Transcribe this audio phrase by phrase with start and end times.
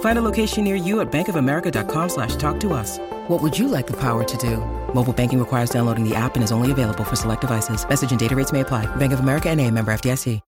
[0.00, 2.98] Find a location near you at bankofamerica.com slash talk to us.
[3.28, 4.58] What would you like the power to do?
[4.94, 7.86] Mobile banking requires downloading the app and is only available for select devices.
[7.88, 8.86] Message and data rates may apply.
[8.96, 10.40] Bank of America and a member FDIC.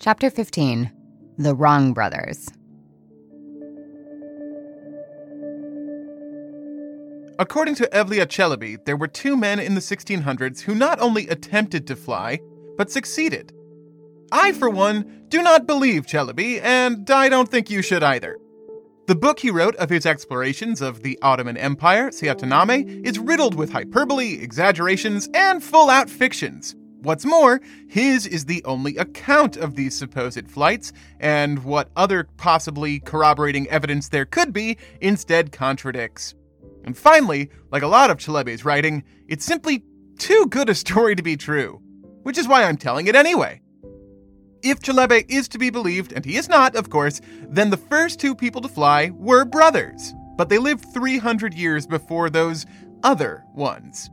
[0.00, 0.90] Chapter 15
[1.36, 2.48] The Wrong Brothers.
[7.38, 11.86] According to Evliya Çelebi, there were two men in the 1600s who not only attempted
[11.86, 12.38] to fly,
[12.78, 13.52] but succeeded.
[14.32, 18.38] I, for one, do not believe Çelebi, and I don't think you should either.
[19.06, 23.72] The book he wrote of his explorations of the Ottoman Empire, Seyahatname, is riddled with
[23.72, 26.76] hyperbole, exaggerations, and full out fictions.
[27.02, 33.00] What's more, his is the only account of these supposed flights, and what other possibly
[33.00, 36.34] corroborating evidence there could be instead contradicts.
[36.84, 39.82] And finally, like a lot of Çelebi's writing, it's simply
[40.18, 41.80] too good a story to be true,
[42.22, 43.60] which is why I'm telling it anyway.
[44.62, 48.20] If Çelebi is to be believed, and he is not, of course, then the first
[48.20, 52.66] two people to fly were brothers, but they lived 300 years before those
[53.02, 54.10] other ones.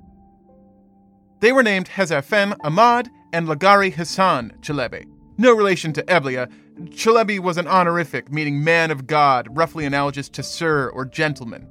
[1.41, 5.05] They were named Hezarfen Ahmad and Lagari Hassan Çelebi.
[5.37, 6.49] No relation to Evliya,
[6.85, 11.67] Çelebi was an honorific meaning man of God, roughly analogous to sir or gentleman.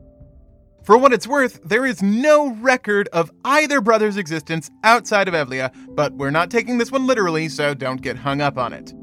[0.87, 5.75] For what it's worth, there is no record of either brother's existence outside of Evliya,
[5.97, 8.95] but we're not taking this one literally, so don't get hung up on it.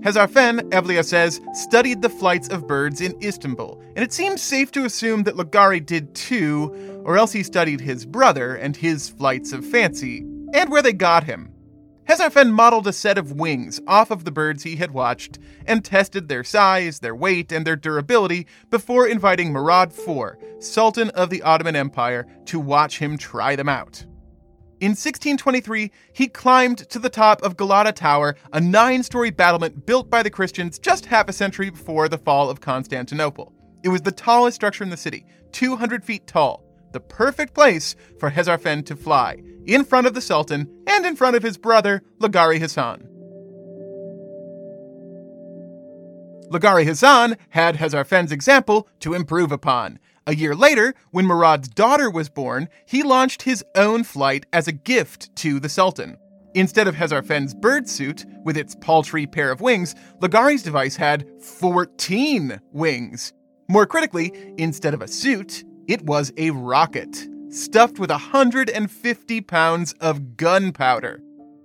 [0.00, 4.84] Hezarfen, Evliya says, studied the flights of birds in Istanbul, and it seems safe to
[4.84, 9.64] assume that Lagari did too, or else he studied his brother and his flights of
[9.64, 11.52] fancy, and where they got him.
[12.06, 16.28] Hezarfen modeled a set of wings off of the birds he had watched and tested
[16.28, 21.74] their size, their weight, and their durability before inviting Murad IV, Sultan of the Ottoman
[21.74, 24.04] Empire, to watch him try them out.
[24.78, 30.08] In 1623, he climbed to the top of Galata Tower, a nine story battlement built
[30.08, 33.52] by the Christians just half a century before the fall of Constantinople.
[33.82, 36.62] It was the tallest structure in the city, 200 feet tall,
[36.92, 41.36] the perfect place for Hezarfen to fly, in front of the Sultan and in front
[41.36, 43.08] of his brother, Lagari Hassan.
[46.50, 49.98] Lagari Hassan had Hezarfen's example to improve upon.
[50.28, 54.72] A year later, when Murad's daughter was born, he launched his own flight as a
[54.72, 56.16] gift to the Sultan.
[56.54, 62.60] Instead of Hezarfen's bird suit, with its paltry pair of wings, Lagari's device had 14
[62.72, 63.32] wings.
[63.68, 70.36] More critically, instead of a suit, it was a rocket stuffed with 150 pounds of
[70.36, 71.22] gunpowder.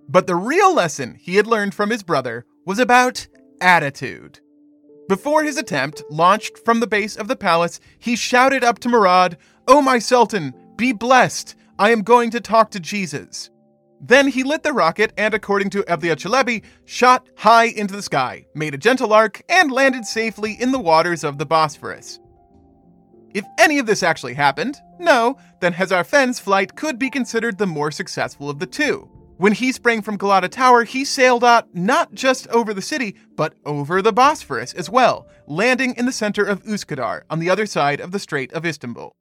[0.07, 3.27] But the real lesson he had learned from his brother was about
[3.59, 4.39] attitude.
[5.07, 9.37] Before his attempt launched from the base of the palace, he shouted up to Murad,
[9.67, 11.55] Oh, my Sultan, be blessed.
[11.77, 13.49] I am going to talk to Jesus.
[13.99, 18.45] Then he lit the rocket and, according to Evliya Çelebi, shot high into the sky,
[18.55, 22.20] made a gentle arc, and landed safely in the waters of the Bosphorus.
[23.33, 27.91] If any of this actually happened, no, then Hezarfen's flight could be considered the more
[27.91, 29.09] successful of the two.
[29.37, 33.55] When he sprang from Galata Tower, he sailed out not just over the city, but
[33.65, 37.99] over the Bosphorus as well, landing in the center of Üsküdar on the other side
[37.99, 39.15] of the Strait of Istanbul.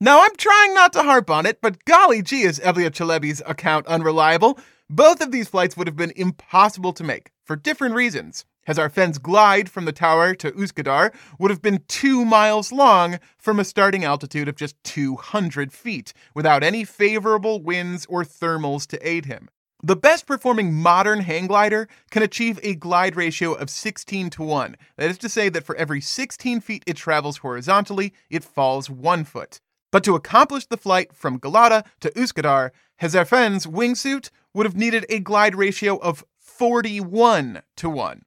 [0.00, 3.86] Now, I'm trying not to harp on it, but golly gee, is Evliya Çelebi's account
[3.86, 4.58] unreliable.
[4.90, 8.44] Both of these flights would have been impossible to make, for different reasons.
[8.66, 13.64] Hezarfen's glide from the tower to Üsküdar would have been two miles long from a
[13.64, 19.48] starting altitude of just 200 feet, without any favorable winds or thermals to aid him.
[19.84, 24.76] The best performing modern hang glider can achieve a glide ratio of 16 to 1.
[24.96, 29.24] That is to say that for every 16 feet it travels horizontally, it falls one
[29.24, 29.60] foot.
[29.90, 32.70] But to accomplish the flight from Galata to Üsküdar,
[33.00, 38.22] Hezarfen's wingsuit would have needed a glide ratio of 41 to 1.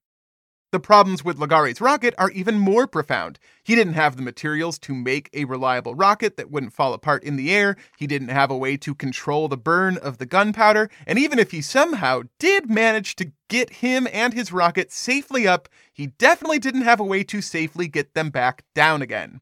[0.71, 3.39] The problems with Lagari's rocket are even more profound.
[3.63, 7.35] He didn't have the materials to make a reliable rocket that wouldn't fall apart in
[7.35, 7.77] the air.
[7.97, 10.89] He didn't have a way to control the burn of the gunpowder.
[11.07, 15.69] And even if he somehow did manage to get him and his rocket safely up,
[15.93, 19.39] he definitely didn't have a way to safely get them back down again.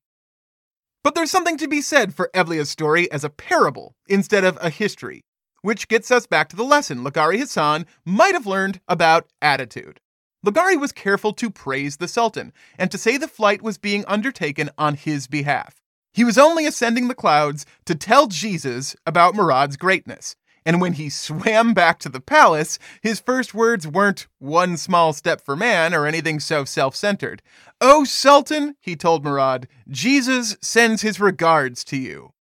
[1.03, 4.69] But there's something to be said for Evliya's story as a parable instead of a
[4.69, 5.21] history,
[5.61, 9.99] which gets us back to the lesson Lagari Hassan might have learned about attitude.
[10.45, 14.69] Lagari was careful to praise the Sultan and to say the flight was being undertaken
[14.77, 15.81] on his behalf.
[16.13, 20.35] He was only ascending the clouds to tell Jesus about Murad's greatness.
[20.65, 25.41] And when he swam back to the palace, his first words weren't one small step
[25.41, 27.41] for man or anything so self centered.
[27.81, 32.33] Oh, Sultan, he told Murad, Jesus sends his regards to you.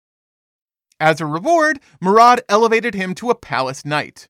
[0.99, 4.29] As a reward, Murad elevated him to a palace knight.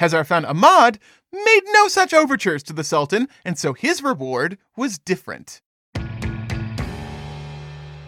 [0.00, 0.98] Hezarfen Ahmad
[1.32, 5.60] made no such overtures to the Sultan, and so his reward was different.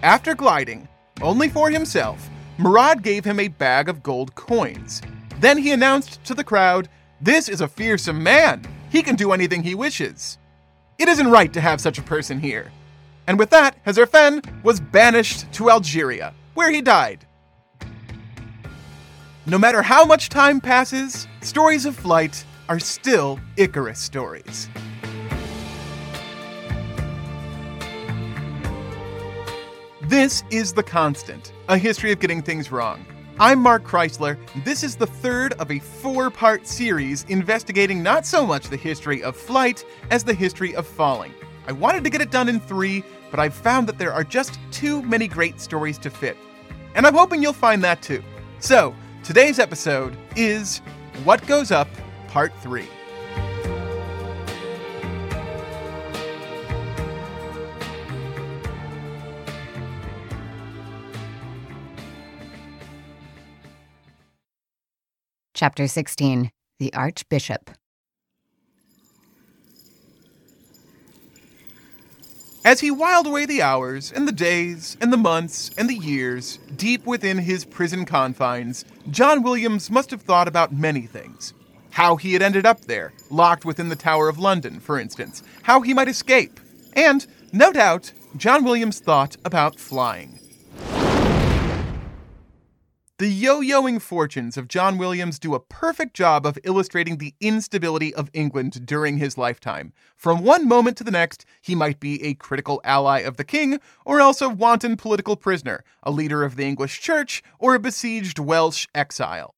[0.03, 0.89] After gliding,
[1.21, 2.29] only for himself,
[2.59, 5.01] Murad gave him a bag of gold coins.
[5.39, 6.89] Then he announced to the crowd,
[7.21, 8.65] This is a fearsome man.
[8.91, 10.39] He can do anything he wishes.
[10.99, 12.71] It isn't right to have such a person here.
[13.27, 17.27] And with that, Hezarfen was banished to Algeria, where he died.
[19.47, 24.67] No matter how much time passes, stories of flight are still Icarus stories.
[30.01, 33.05] This is The Constant, a history of getting things wrong.
[33.39, 34.39] I'm Mark Chrysler.
[34.65, 39.23] This is the third of a four part series investigating not so much the history
[39.23, 41.35] of flight as the history of falling.
[41.69, 44.59] I wanted to get it done in three, but I've found that there are just
[44.71, 46.39] too many great stories to fit.
[46.95, 48.23] And I'm hoping you'll find that too.
[48.61, 50.79] So, today's episode is
[51.25, 51.89] What Goes Up
[52.33, 52.89] Part 3.
[65.53, 67.71] Chapter 16 The Archbishop.
[72.65, 76.59] As he whiled away the hours, and the days, and the months, and the years,
[76.75, 81.53] deep within his prison confines, John Williams must have thought about many things.
[81.93, 85.83] How he had ended up there, locked within the Tower of London, for instance, how
[85.83, 86.59] he might escape,
[86.95, 90.39] and, no doubt, John Williams thought about flying.
[93.19, 98.15] The yo yoing fortunes of John Williams do a perfect job of illustrating the instability
[98.15, 99.93] of England during his lifetime.
[100.17, 103.79] From one moment to the next, he might be a critical ally of the king,
[104.07, 108.39] or else a wanton political prisoner, a leader of the English church, or a besieged
[108.39, 109.55] Welsh exile.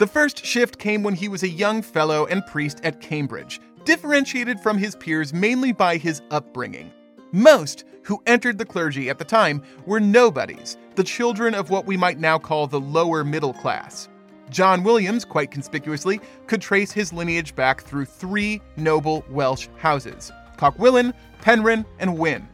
[0.00, 4.58] The first shift came when he was a young fellow and priest at Cambridge, differentiated
[4.58, 6.90] from his peers mainly by his upbringing.
[7.32, 11.98] Most who entered the clergy at the time were nobodies, the children of what we
[11.98, 14.08] might now call the lower middle class.
[14.48, 21.12] John Williams, quite conspicuously, could trace his lineage back through three noble Welsh houses Cochwillan,
[21.42, 22.48] Penrhyn, and Wynn.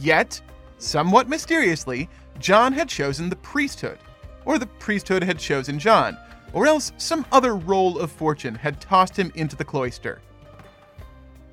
[0.00, 0.40] Yet,
[0.78, 2.08] somewhat mysteriously,
[2.40, 4.00] John had chosen the priesthood,
[4.44, 6.18] or the priesthood had chosen John,
[6.52, 10.20] or else some other roll of fortune had tossed him into the cloister.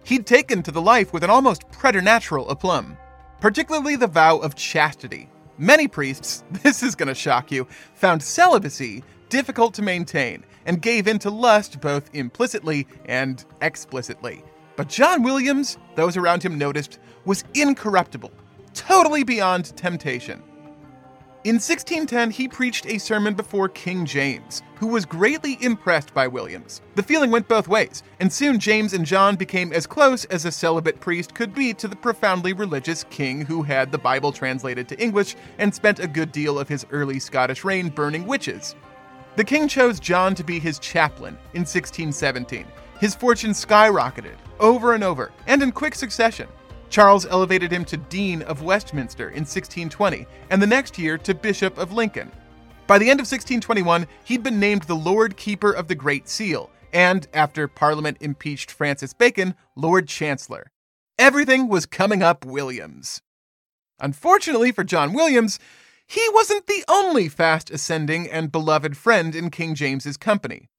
[0.04, 2.98] He'd taken to the life with an almost preternatural aplomb,
[3.40, 5.30] particularly the vow of chastity.
[5.58, 11.08] Many priests, this is going to shock you, found celibacy difficult to maintain and gave
[11.08, 14.44] in to lust both implicitly and explicitly.
[14.76, 18.32] But John Williams, those around him noticed, was incorruptible,
[18.74, 20.42] totally beyond temptation.
[21.46, 26.82] In 1610, he preached a sermon before King James, who was greatly impressed by Williams.
[26.96, 30.52] The feeling went both ways, and soon James and John became as close as a
[30.52, 35.02] celibate priest could be to the profoundly religious king who had the Bible translated to
[35.02, 38.76] English and spent a good deal of his early Scottish reign burning witches.
[39.38, 42.66] The king chose John to be his chaplain in 1617.
[43.00, 46.50] His fortune skyrocketed over and over, and in quick succession.
[46.90, 51.78] Charles elevated him to Dean of Westminster in 1620, and the next year to Bishop
[51.78, 52.32] of Lincoln.
[52.88, 56.72] By the end of 1621, he'd been named the Lord Keeper of the Great Seal,
[56.92, 60.72] and, after Parliament impeached Francis Bacon, Lord Chancellor.
[61.20, 63.22] Everything was coming up Williams.
[64.00, 65.60] Unfortunately for John Williams,
[66.08, 70.70] he wasn't the only fast ascending and beloved friend in King James's company.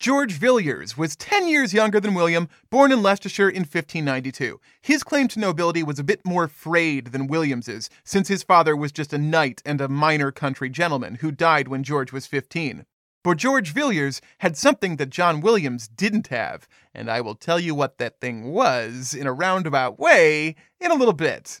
[0.00, 4.58] George Villiers was 10 years younger than William, born in Leicestershire in 1592.
[4.80, 8.92] His claim to nobility was a bit more frayed than Williams's, since his father was
[8.92, 12.86] just a knight and a minor country gentleman who died when George was 15.
[13.22, 17.74] But George Villiers had something that John Williams didn't have, and I will tell you
[17.74, 21.60] what that thing was in a roundabout way in a little bit.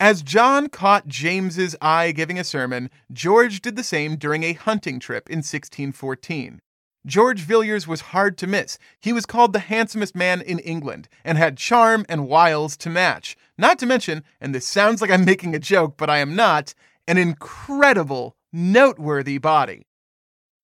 [0.00, 4.98] As John caught James's eye giving a sermon, George did the same during a hunting
[4.98, 6.60] trip in 1614.
[7.06, 8.76] George Villiers was hard to miss.
[8.98, 13.36] He was called the handsomest man in England and had charm and wiles to match.
[13.56, 16.74] Not to mention, and this sounds like I'm making a joke, but I am not,
[17.06, 19.86] an incredible, noteworthy body.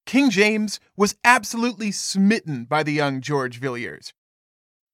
[0.07, 4.13] King James was absolutely smitten by the young George Villiers.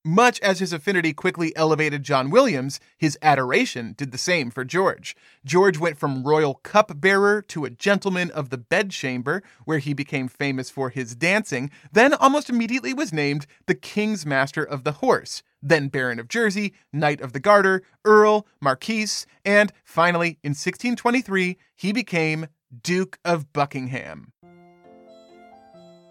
[0.08, 5.16] Much as his affinity quickly elevated John Williams, his adoration did the same for George.
[5.44, 10.70] George went from royal cupbearer to a gentleman of the bedchamber, where he became famous
[10.70, 15.88] for his dancing, then almost immediately was named the King's Master of the Horse, then
[15.88, 22.46] Baron of Jersey, Knight of the Garter, Earl, Marquis, and finally, in 1623, he became
[22.80, 24.32] Duke of Buckingham.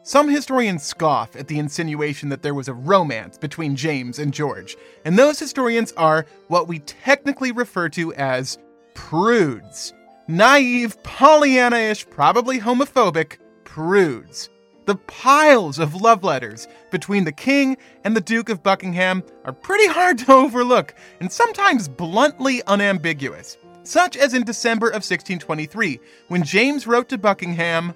[0.08, 4.78] Some historians scoff at the insinuation that there was a romance between James and George,
[5.04, 8.60] and those historians are what we technically refer to as
[8.94, 9.94] prudes.
[10.28, 14.50] Naive, Pollyanna ish, probably homophobic prudes.
[14.86, 19.88] The piles of love letters between the king and the Duke of Buckingham are pretty
[19.88, 26.86] hard to overlook and sometimes bluntly unambiguous, such as in December of 1623, when James
[26.86, 27.96] wrote to Buckingham,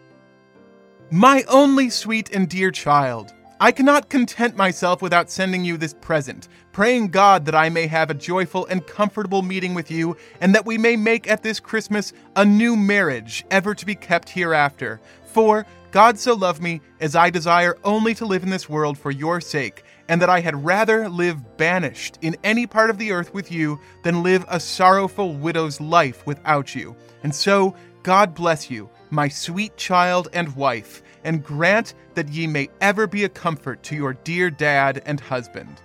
[1.11, 6.47] my only sweet and dear child, I cannot content myself without sending you this present,
[6.71, 10.67] praying God that I may have a joyful and comfortable meeting with you, and that
[10.67, 15.01] we may make at this Christmas a new marriage, ever to be kept hereafter.
[15.25, 19.09] For God so loved me, as I desire only to live in this world for
[19.09, 23.33] your sake, and that I had rather live banished in any part of the earth
[23.33, 26.95] with you than live a sorrowful widow's life without you.
[27.23, 32.69] And so, God bless you my sweet child and wife, and grant that ye may
[32.81, 35.81] ever be a comfort to your dear dad and husband.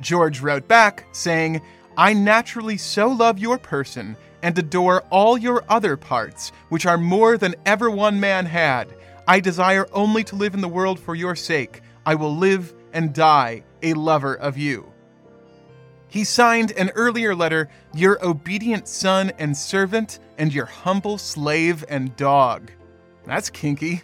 [0.00, 1.60] George wrote back, saying,
[1.96, 7.36] I naturally so love your person and adore all your other parts, which are more
[7.36, 8.94] than ever one man had.
[9.26, 11.82] I desire only to live in the world for your sake.
[12.06, 14.92] I will live and die a lover of you.
[16.08, 22.16] He signed an earlier letter, Your obedient son and servant, and your humble slave and
[22.16, 22.70] dog.
[23.26, 24.02] That's kinky.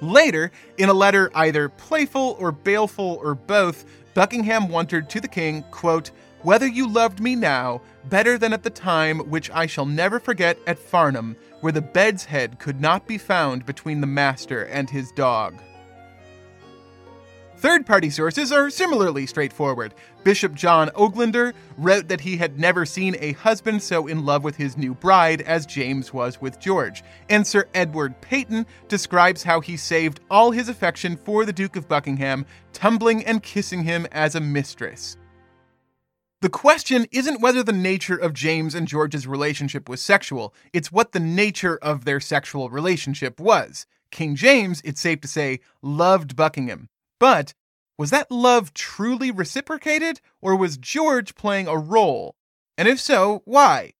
[0.00, 5.62] Later, in a letter either playful or baleful or both, Buckingham wondered to the king,
[5.70, 6.10] quote,
[6.42, 7.80] Whether you loved me now
[8.10, 12.26] better than at the time which I shall never forget at Farnham, where the bed's
[12.26, 15.54] head could not be found between the master and his dog.
[17.64, 19.94] Third party sources are similarly straightforward.
[20.22, 24.54] Bishop John Oglander wrote that he had never seen a husband so in love with
[24.54, 29.78] his new bride as James was with George, and Sir Edward Peyton describes how he
[29.78, 32.44] saved all his affection for the Duke of Buckingham,
[32.74, 35.16] tumbling and kissing him as a mistress.
[36.42, 41.12] The question isn't whether the nature of James and George's relationship was sexual, it's what
[41.12, 43.86] the nature of their sexual relationship was.
[44.10, 46.90] King James, it's safe to say, loved Buckingham.
[47.24, 47.54] But
[47.96, 52.36] was that love truly reciprocated, or was George playing a role?
[52.76, 53.94] And if so, why?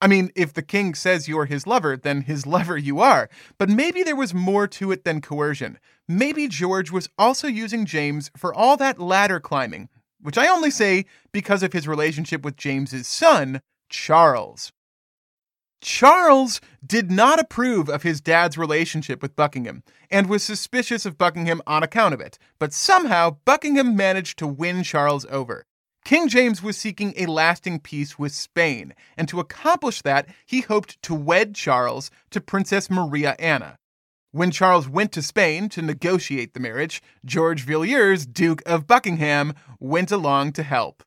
[0.00, 3.28] I mean, if the king says you're his lover, then his lover you are.
[3.58, 5.80] But maybe there was more to it than coercion.
[6.06, 9.88] Maybe George was also using James for all that ladder climbing,
[10.20, 14.70] which I only say because of his relationship with James's son, Charles.
[15.80, 21.62] Charles did not approve of his dad's relationship with Buckingham and was suspicious of Buckingham
[21.66, 25.64] on account of it, but somehow Buckingham managed to win Charles over.
[26.04, 31.00] King James was seeking a lasting peace with Spain, and to accomplish that, he hoped
[31.02, 33.76] to wed Charles to Princess Maria Anna.
[34.32, 40.10] When Charles went to Spain to negotiate the marriage, George Villiers, Duke of Buckingham, went
[40.10, 41.02] along to help.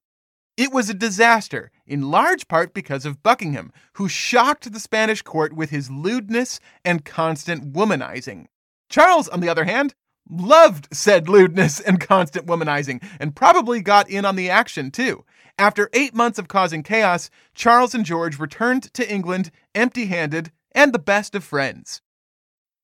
[0.62, 5.54] It was a disaster, in large part because of Buckingham, who shocked the Spanish court
[5.54, 8.46] with his lewdness and constant womanizing.
[8.88, 9.96] Charles, on the other hand,
[10.30, 15.26] loved said lewdness and constant womanizing, and probably got in on the action too.
[15.58, 20.94] After eight months of causing chaos, Charles and George returned to England empty handed and
[20.94, 22.04] the best of friends.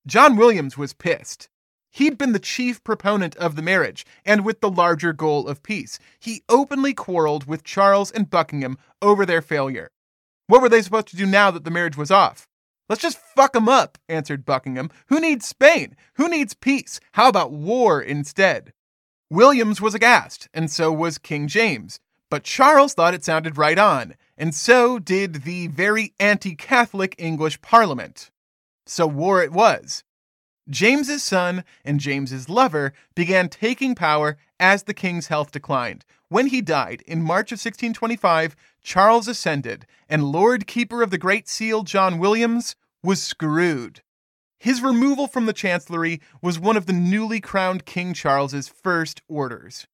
[0.07, 1.47] John Williams was pissed.
[1.91, 5.99] He'd been the chief proponent of the marriage, and with the larger goal of peace.
[6.19, 9.89] He openly quarreled with Charles and Buckingham over their failure.
[10.47, 12.47] What were they supposed to do now that the marriage was off?
[12.89, 14.89] Let's just fuck 'em up, answered Buckingham.
[15.07, 15.95] Who needs Spain?
[16.13, 16.99] Who needs peace?
[17.13, 18.73] How about war instead?
[19.29, 21.99] Williams was aghast, and so was King James.
[22.29, 27.61] But Charles thought it sounded right on, and so did the very anti Catholic English
[27.61, 28.31] Parliament.
[28.85, 30.03] So war it was.
[30.69, 36.05] James's son and James's lover began taking power as the king's health declined.
[36.29, 41.47] When he died in March of 1625, Charles ascended, and Lord Keeper of the Great
[41.47, 44.01] Seal John Williams was screwed.
[44.59, 49.87] His removal from the chancellery was one of the newly crowned King Charles's first orders.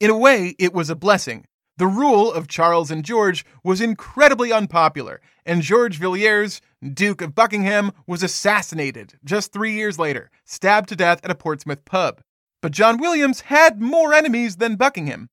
[0.00, 1.46] In a way, it was a blessing.
[1.76, 7.90] The rule of Charles and George was incredibly unpopular, and George Villiers, Duke of Buckingham,
[8.06, 12.20] was assassinated just three years later, stabbed to death at a Portsmouth pub.
[12.62, 15.30] But John Williams had more enemies than Buckingham.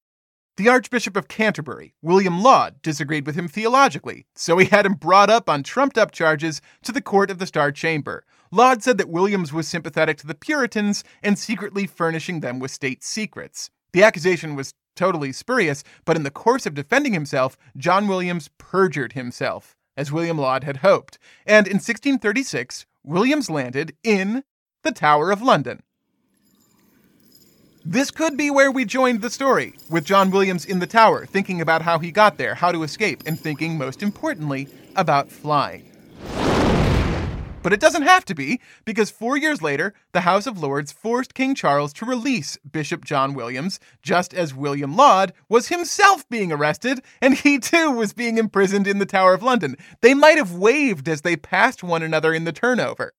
[0.58, 5.30] The Archbishop of Canterbury, William Laud, disagreed with him theologically, so he had him brought
[5.30, 8.26] up on trumped up charges to the court of the Star Chamber.
[8.52, 13.04] Laud said that Williams was sympathetic to the Puritans and secretly furnishing them with state
[13.04, 13.70] secrets.
[13.94, 19.14] The accusation was totally spurious, but in the course of defending himself, John Williams perjured
[19.14, 21.18] himself, as William Laud had hoped.
[21.46, 24.44] And in 1636, Williams landed in
[24.84, 25.84] the Tower of London.
[27.84, 31.62] This could be where we joined the story, with John Williams in the tower, thinking
[31.62, 35.91] about how he got there, how to escape, and thinking, most importantly, about flying.
[37.64, 41.36] But it doesn't have to be, because four years later, the House of Lords forced
[41.36, 47.02] King Charles to release Bishop John Williams, just as William Laud was himself being arrested,
[47.22, 49.76] and he too was being imprisoned in the Tower of London.
[50.02, 53.14] They might have waved as they passed one another in the turnover.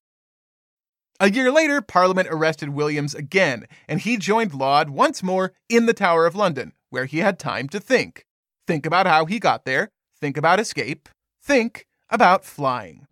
[1.20, 5.94] A year later, Parliament arrested Williams again, and he joined Laud once more in the
[5.94, 8.26] Tower of London, where he had time to think.
[8.66, 11.08] Think about how he got there, think about escape,
[11.40, 13.06] think about flying.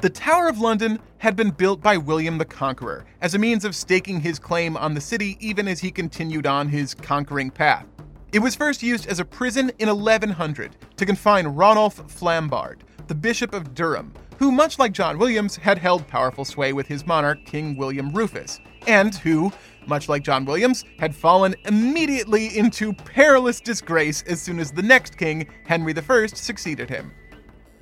[0.00, 3.74] The Tower of London had been built by William the Conqueror as a means of
[3.74, 7.84] staking his claim on the city even as he continued on his conquering path.
[8.30, 13.52] It was first used as a prison in 1100 to confine Ranulph Flambard, the Bishop
[13.52, 17.76] of Durham, who, much like John Williams, had held powerful sway with his monarch, King
[17.76, 19.50] William Rufus, and who,
[19.88, 25.18] much like John Williams, had fallen immediately into perilous disgrace as soon as the next
[25.18, 27.10] king, Henry I, succeeded him.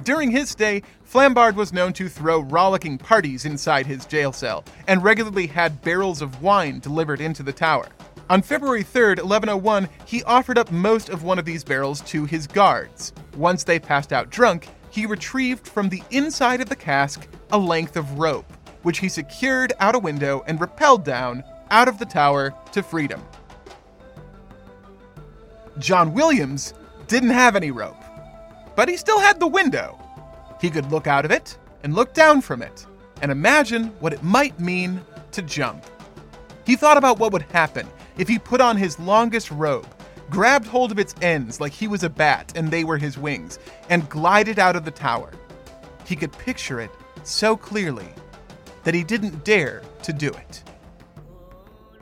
[0.02, 5.02] During his stay, Flambard was known to throw rollicking parties inside his jail cell and
[5.02, 7.88] regularly had barrels of wine delivered into the tower.
[8.28, 12.46] On February 3, 1101, he offered up most of one of these barrels to his
[12.46, 13.12] guards.
[13.36, 17.96] Once they passed out drunk, he retrieved from the inside of the cask a length
[17.96, 22.52] of rope, which he secured out a window and rappelled down out of the tower
[22.72, 23.22] to freedom.
[25.78, 26.74] John Williams
[27.06, 28.02] didn't have any rope,
[28.76, 29.98] but he still had the window.
[30.60, 32.86] He could look out of it and look down from it
[33.22, 35.00] and imagine what it might mean
[35.32, 35.84] to jump.
[36.64, 39.86] He thought about what would happen if he put on his longest robe
[40.30, 43.58] grabbed hold of its ends like he was a bat and they were his wings,
[43.90, 45.32] and glided out of the tower.
[46.04, 46.90] He could picture it
[47.22, 48.08] so clearly
[48.84, 50.62] that he didn't dare to do it.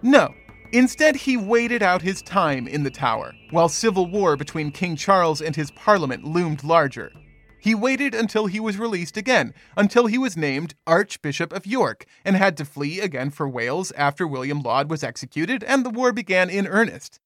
[0.02, 0.34] No,
[0.74, 5.40] instead, he waited out his time in the tower, while civil war between King Charles
[5.40, 7.12] and his parliament loomed larger.
[7.60, 12.36] He waited until he was released again, until he was named Archbishop of York, and
[12.36, 16.50] had to flee again for Wales after William Laud was executed and the war began
[16.50, 17.20] in earnest.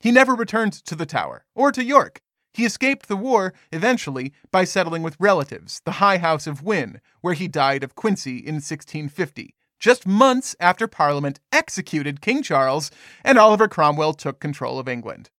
[0.00, 2.20] He never returned to the Tower or to York.
[2.52, 7.34] He escaped the war eventually by settling with relatives, the High House of Wynne, where
[7.34, 12.90] he died of quinsy in 1650, just months after Parliament executed King Charles
[13.24, 15.30] and Oliver Cromwell took control of England.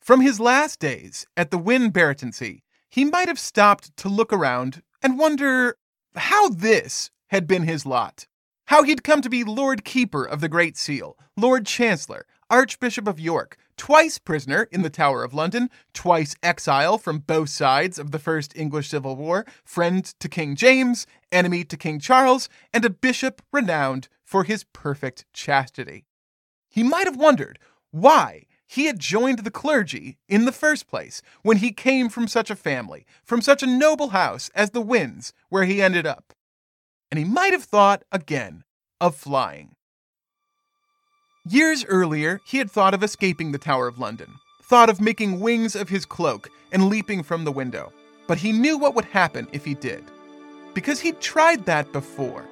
[0.00, 4.82] From his last days at the Wynne Baronetcy, he might have stopped to look around
[5.02, 5.76] and wonder
[6.14, 8.26] how this had been his lot.
[8.66, 13.18] How he'd come to be Lord Keeper of the Great Seal, Lord Chancellor, Archbishop of
[13.18, 18.18] York, twice prisoner in the Tower of London, twice exile from both sides of the
[18.18, 23.42] First English Civil War, friend to King James, enemy to King Charles, and a bishop
[23.52, 26.04] renowned for his perfect chastity.
[26.68, 27.58] He might have wondered
[27.90, 32.50] why he had joined the clergy in the first place when he came from such
[32.50, 36.32] a family, from such a noble house as the Wynnes, where he ended up.
[37.10, 38.64] And he might have thought again
[38.98, 39.76] of flying.
[41.46, 44.28] Years earlier, he had thought of escaping the Tower of London,
[44.62, 47.92] thought of making wings of his cloak and leaping from the window.
[48.26, 50.04] But he knew what would happen if he did,
[50.74, 52.46] because he'd tried that before.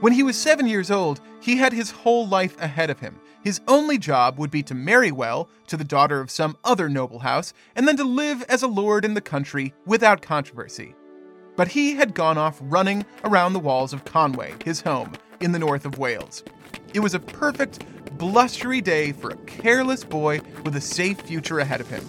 [0.00, 3.18] When he was seven years old, he had his whole life ahead of him.
[3.42, 7.20] His only job would be to marry well to the daughter of some other noble
[7.20, 10.94] house, and then to live as a lord in the country without controversy.
[11.56, 15.58] But he had gone off running around the walls of Conway, his home, in the
[15.58, 16.44] north of Wales.
[16.92, 17.84] It was a perfect,
[18.18, 22.06] blustery day for a careless boy with a safe future ahead of him.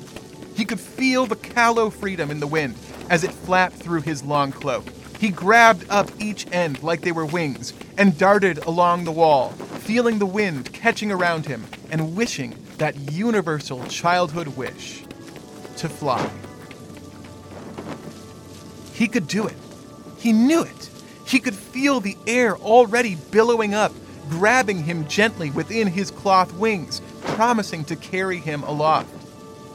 [0.56, 2.76] He could feel the callow freedom in the wind
[3.10, 4.86] as it flapped through his long cloak.
[5.20, 10.20] He grabbed up each end like they were wings and darted along the wall, feeling
[10.20, 15.04] the wind catching around him and wishing that universal childhood wish
[15.78, 16.30] to fly.
[18.94, 19.58] He could do it.
[20.18, 20.90] He knew it.
[21.26, 23.92] He could feel the air already billowing up,
[24.30, 29.10] grabbing him gently within his cloth wings, promising to carry him aloft.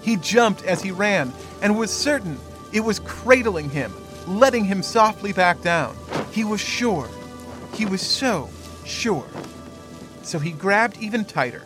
[0.02, 2.38] He jumped as he ran and was certain
[2.72, 3.92] it was cradling him,
[4.26, 5.96] letting him softly back down.
[6.30, 7.08] He was sure.
[7.74, 8.48] He was so
[8.84, 9.26] sure.
[10.22, 11.62] So he grabbed even tighter,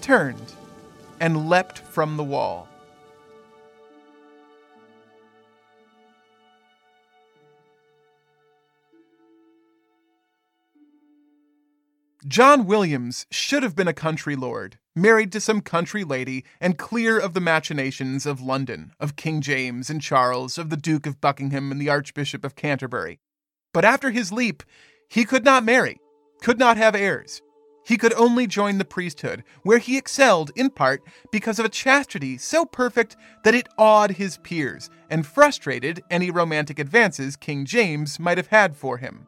[0.00, 0.54] turned,
[1.20, 2.68] and leapt from the wall.
[12.26, 17.18] John Williams should have been a country lord, married to some country lady, and clear
[17.18, 21.70] of the machinations of London, of King James and Charles, of the Duke of Buckingham
[21.70, 23.20] and the Archbishop of Canterbury.
[23.72, 24.62] But after his leap,
[25.08, 25.98] he could not marry,
[26.42, 27.40] could not have heirs.
[27.84, 32.36] He could only join the priesthood, where he excelled in part because of a chastity
[32.36, 38.38] so perfect that it awed his peers and frustrated any romantic advances King James might
[38.38, 39.26] have had for him.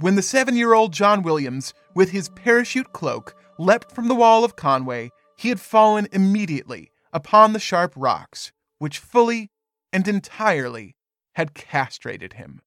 [0.00, 4.44] When the seven year old John Williams, with his parachute cloak, leapt from the wall
[4.44, 9.50] of Conway, he had fallen immediately upon the sharp rocks, which fully
[9.92, 10.96] and entirely
[11.34, 12.60] had castrated him.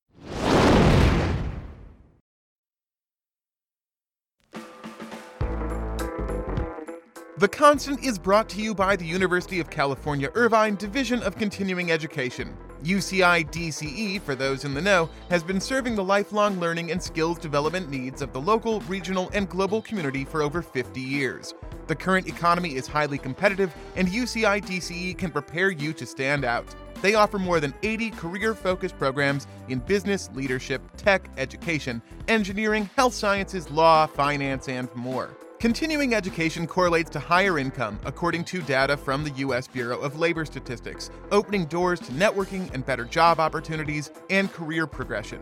[7.38, 11.92] The Constant is brought to you by the University of California Irvine Division of Continuing
[11.92, 12.56] Education.
[12.84, 17.38] UCI DCE, for those in the know, has been serving the lifelong learning and skills
[17.38, 21.54] development needs of the local, regional, and global community for over 50 years.
[21.88, 26.74] The current economy is highly competitive, and UCI DCE can prepare you to stand out.
[27.02, 33.14] They offer more than 80 career focused programs in business, leadership, tech, education, engineering, health
[33.14, 35.30] sciences, law, finance, and more.
[35.62, 39.68] Continuing education correlates to higher income, according to data from the U.S.
[39.68, 45.40] Bureau of Labor Statistics, opening doors to networking and better job opportunities and career progression.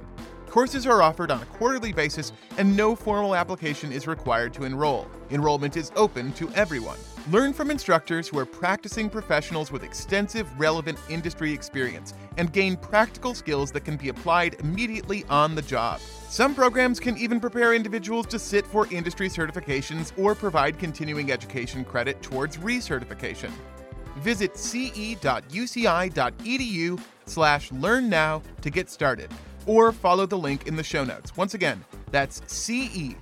[0.48, 5.08] Courses are offered on a quarterly basis, and no formal application is required to enroll.
[5.30, 6.98] Enrollment is open to everyone.
[7.30, 13.36] Learn from instructors who are practicing professionals with extensive, relevant industry experience and gain practical
[13.36, 16.00] skills that can be applied immediately on the job.
[16.28, 21.86] Some programs can even prepare individuals to sit for industry certifications or provide continuing education
[21.86, 23.52] credit towards recertification.
[24.18, 25.20] Visit ce.uci.edu
[27.26, 29.32] slash learn now to get started
[29.68, 31.38] or follow the link in the show notes.
[31.38, 33.15] Once again, that's ce.uci.edu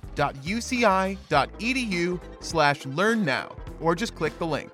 [2.40, 4.72] slash learn now, or just click the link.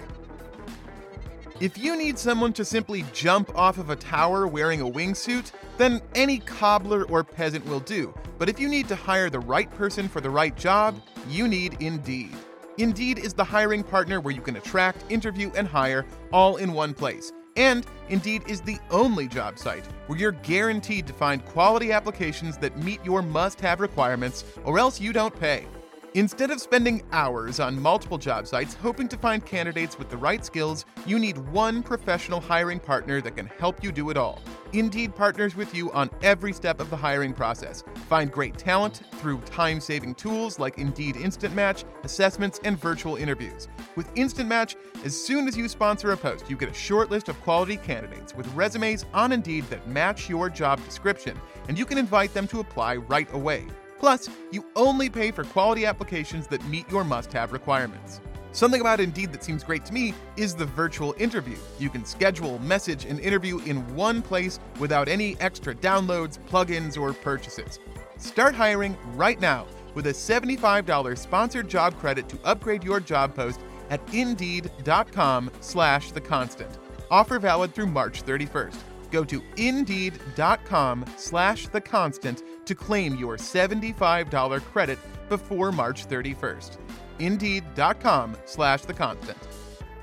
[1.60, 6.02] If you need someone to simply jump off of a tower wearing a wingsuit, then
[6.14, 8.12] any cobbler or peasant will do.
[8.38, 11.76] But if you need to hire the right person for the right job, you need
[11.80, 12.36] Indeed.
[12.78, 16.92] Indeed is the hiring partner where you can attract, interview, and hire all in one
[16.92, 17.32] place.
[17.56, 22.76] And Indeed is the only job site where you're guaranteed to find quality applications that
[22.76, 25.66] meet your must have requirements, or else you don't pay.
[26.16, 30.44] Instead of spending hours on multiple job sites hoping to find candidates with the right
[30.44, 34.40] skills, you need one professional hiring partner that can help you do it all.
[34.72, 37.82] Indeed partners with you on every step of the hiring process.
[38.08, 43.66] Find great talent through time saving tools like Indeed Instant Match, assessments, and virtual interviews.
[43.96, 47.28] With Instant Match, as soon as you sponsor a post, you get a short list
[47.28, 51.98] of quality candidates with resumes on Indeed that match your job description, and you can
[51.98, 53.66] invite them to apply right away.
[54.04, 58.20] Plus, you only pay for quality applications that meet your must have requirements.
[58.52, 61.56] Something about Indeed that seems great to me is the virtual interview.
[61.78, 67.14] You can schedule, message, and interview in one place without any extra downloads, plugins, or
[67.14, 67.78] purchases.
[68.18, 73.60] Start hiring right now with a $75 sponsored job credit to upgrade your job post
[73.88, 76.76] at indeed.com slash the constant.
[77.10, 78.76] Offer valid through March 31st.
[79.10, 84.98] Go to indeed.com slash the constant to claim your $75 credit
[85.28, 86.78] before March 31st.
[87.18, 89.38] Indeed.com slash the constant.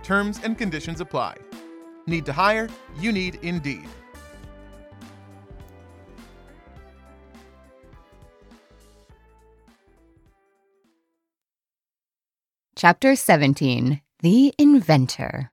[0.03, 1.37] Terms and conditions apply.
[2.07, 2.69] Need to hire?
[2.99, 3.87] You need Indeed.
[12.75, 15.51] Chapter 17 The Inventor.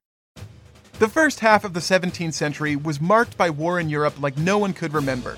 [0.99, 4.57] The first half of the 17th century was marked by war in Europe like no
[4.57, 5.37] one could remember.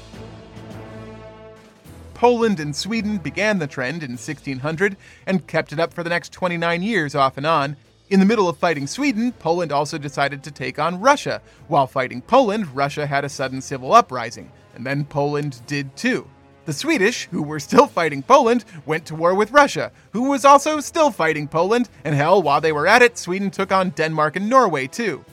[2.21, 4.95] Poland and Sweden began the trend in 1600
[5.27, 7.79] and kept it up for the next 29 years off and on.
[8.11, 11.41] In the middle of fighting Sweden, Poland also decided to take on Russia.
[11.67, 16.29] While fighting Poland, Russia had a sudden civil uprising, and then Poland did too.
[16.67, 20.79] The Swedish, who were still fighting Poland, went to war with Russia, who was also
[20.81, 24.51] still fighting Poland, and hell, while they were at it, Sweden took on Denmark and
[24.51, 25.25] Norway too.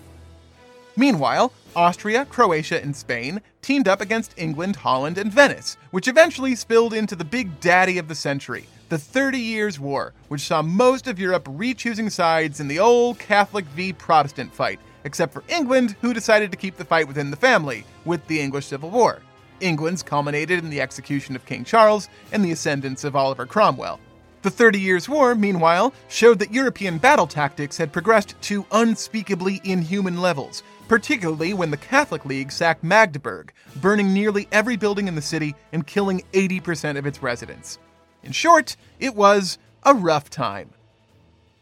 [0.96, 6.92] Meanwhile, Austria, Croatia, and Spain teamed up against England, Holland, and Venice, which eventually spilled
[6.92, 11.20] into the big daddy of the century, the Thirty Years' War, which saw most of
[11.20, 16.16] Europe re choosing sides in the old Catholic v Protestant fight, except for England, who
[16.16, 19.22] decided to keep the fight within the family, with the English Civil War.
[19.60, 24.00] England's culminated in the execution of King Charles and the ascendance of Oliver Cromwell.
[24.42, 30.22] The Thirty Years' War, meanwhile, showed that European battle tactics had progressed to unspeakably inhuman
[30.22, 35.56] levels, particularly when the Catholic League sacked Magdeburg, burning nearly every building in the city
[35.72, 37.80] and killing 80% of its residents.
[38.24, 40.72] In short, it was a rough time.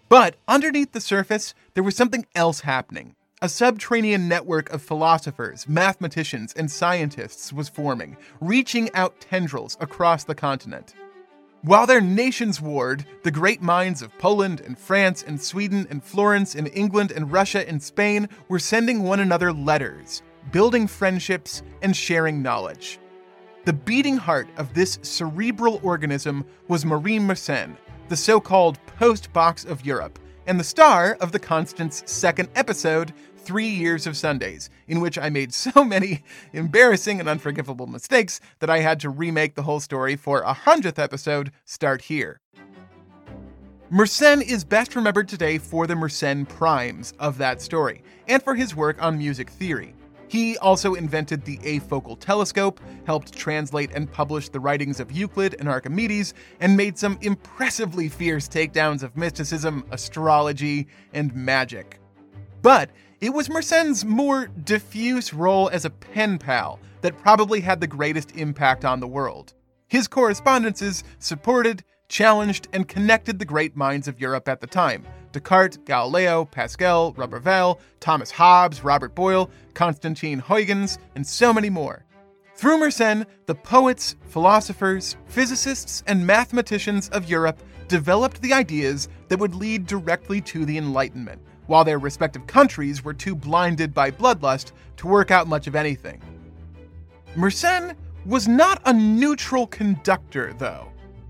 [0.09, 3.15] But underneath the surface, there was something else happening.
[3.41, 10.35] A subterranean network of philosophers, mathematicians, and scientists was forming, reaching out tendrils across the
[10.35, 10.93] continent.
[11.65, 16.53] While their nations warred, the great minds of Poland and France and Sweden and Florence
[16.53, 22.43] and England and Russia and Spain were sending one another letters, building friendships, and sharing
[22.43, 22.99] knowledge.
[23.63, 27.77] The beating heart of this cerebral organism was Marin Mersenne,
[28.09, 33.11] the so called post box of Europe, and the star of the Constant's second episode,
[33.45, 38.69] Three Years of Sundays, in which I made so many embarrassing and unforgivable mistakes that
[38.69, 42.41] I had to remake the whole story for a hundredth episode, Start Here.
[43.91, 48.75] Mersenne is best remembered today for the Mersenne primes of that story, and for his
[48.75, 49.93] work on music theory.
[50.27, 55.69] He also invented the afocal telescope, helped translate and publish the writings of Euclid and
[55.69, 61.99] Archimedes, and made some impressively fierce takedowns of mysticism, astrology, and magic.
[62.63, 62.89] But
[63.21, 68.35] it was Mersenne's more diffuse role as a pen pal that probably had the greatest
[68.35, 69.53] impact on the world.
[69.87, 75.77] His correspondences supported, challenged, and connected the great minds of Europe at the time, Descartes,
[75.85, 82.05] Galileo, Pascal, Roberval, Thomas Hobbes, Robert Boyle, Constantine Huygens, and so many more.
[82.55, 89.55] Through Mersenne, the poets, philosophers, physicists, and mathematicians of Europe developed the ideas that would
[89.55, 95.07] lead directly to the Enlightenment, while their respective countries were too blinded by bloodlust to
[95.07, 96.21] work out much of anything.
[97.35, 100.87] Mersenne was not a neutral conductor, though.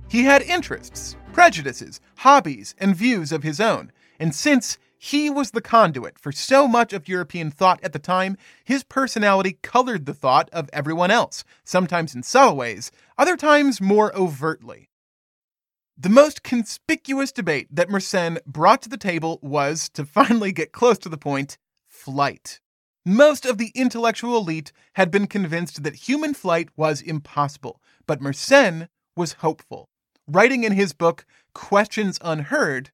[0.10, 5.62] He had interests, prejudices, hobbies, and views of his own, and since he was the
[5.62, 10.50] conduit for so much of European thought at the time, his personality colored the thought
[10.52, 14.90] of everyone else, sometimes in subtle ways, other times more overtly.
[15.98, 20.98] The most conspicuous debate that Mersenne brought to the table was, to finally get close
[21.00, 22.60] to the point, flight.
[23.06, 28.90] Most of the intellectual elite had been convinced that human flight was impossible, but Mersenne
[29.16, 29.88] was hopeful.
[30.28, 32.92] Writing in his book, Questions Unheard,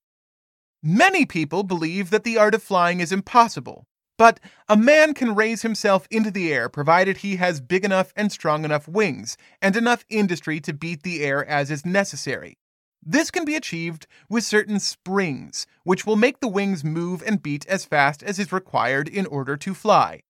[0.84, 3.88] Many people believe that the art of flying is impossible,
[4.20, 8.32] but a man can raise himself into the air provided he has big enough and
[8.32, 12.60] strong enough wings and enough industry to beat the air as is necessary.
[13.04, 17.66] This can be achieved with certain springs, which will make the wings move and beat
[17.66, 20.22] as fast as is required in order to fly.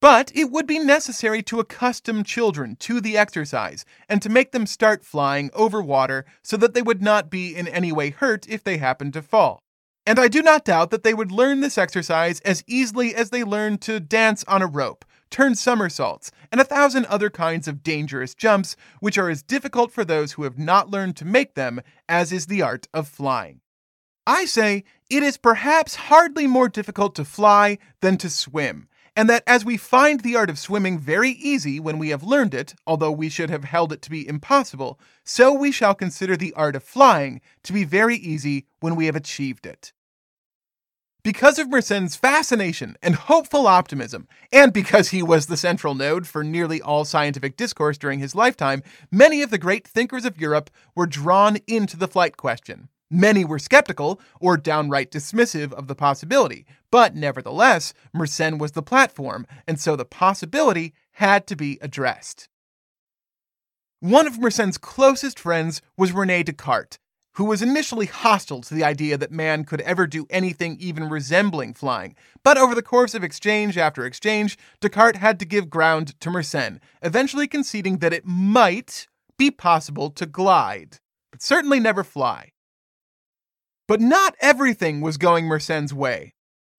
[0.00, 4.66] But it would be necessary to accustom children to the exercise and to make them
[4.66, 8.64] start flying over water so that they would not be in any way hurt if
[8.64, 9.62] they happened to fall.
[10.06, 13.44] And I do not doubt that they would learn this exercise as easily as they
[13.44, 18.34] learn to dance on a rope, turn somersaults, and a thousand other kinds of dangerous
[18.34, 22.32] jumps, which are as difficult for those who have not learned to make them as
[22.32, 23.60] is the art of flying.
[24.26, 29.42] I say it is perhaps hardly more difficult to fly than to swim, and that
[29.46, 33.10] as we find the art of swimming very easy when we have learned it, although
[33.10, 36.84] we should have held it to be impossible, so we shall consider the art of
[36.84, 39.92] flying to be very easy when we have achieved it.
[41.22, 46.42] Because of Mersenne's fascination and hopeful optimism, and because he was the central node for
[46.42, 51.06] nearly all scientific discourse during his lifetime, many of the great thinkers of Europe were
[51.06, 52.88] drawn into the flight question.
[53.10, 59.46] Many were skeptical or downright dismissive of the possibility, but nevertheless, Mersenne was the platform,
[59.66, 62.48] and so the possibility had to be addressed.
[63.98, 66.98] One of Mersenne's closest friends was Rene Descartes,
[67.34, 71.74] who was initially hostile to the idea that man could ever do anything even resembling
[71.74, 72.16] flying.
[72.42, 76.80] But over the course of exchange after exchange, Descartes had to give ground to Mersenne,
[77.02, 79.06] eventually conceding that it might
[79.38, 80.98] be possible to glide,
[81.30, 82.50] but certainly never fly.
[83.86, 86.34] But not everything was going Mersenne's way.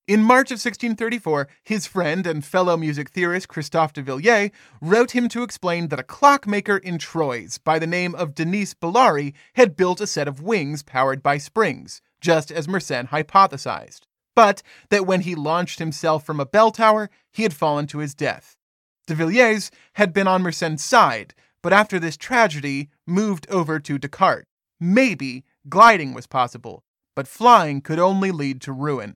[0.07, 4.49] In March of 1634, his friend and fellow music theorist Christophe de Villiers
[4.81, 9.33] wrote him to explain that a clockmaker in Troyes by the name of Denis Bolori
[9.53, 14.01] had built a set of wings powered by springs, just as Mersenne hypothesized,
[14.35, 18.15] but that when he launched himself from a bell tower, he had fallen to his
[18.15, 18.57] death.
[19.05, 24.47] De Villiers had been on Mersenne's side, but after this tragedy, moved over to Descartes.
[24.79, 26.83] Maybe gliding was possible,
[27.15, 29.15] but flying could only lead to ruin.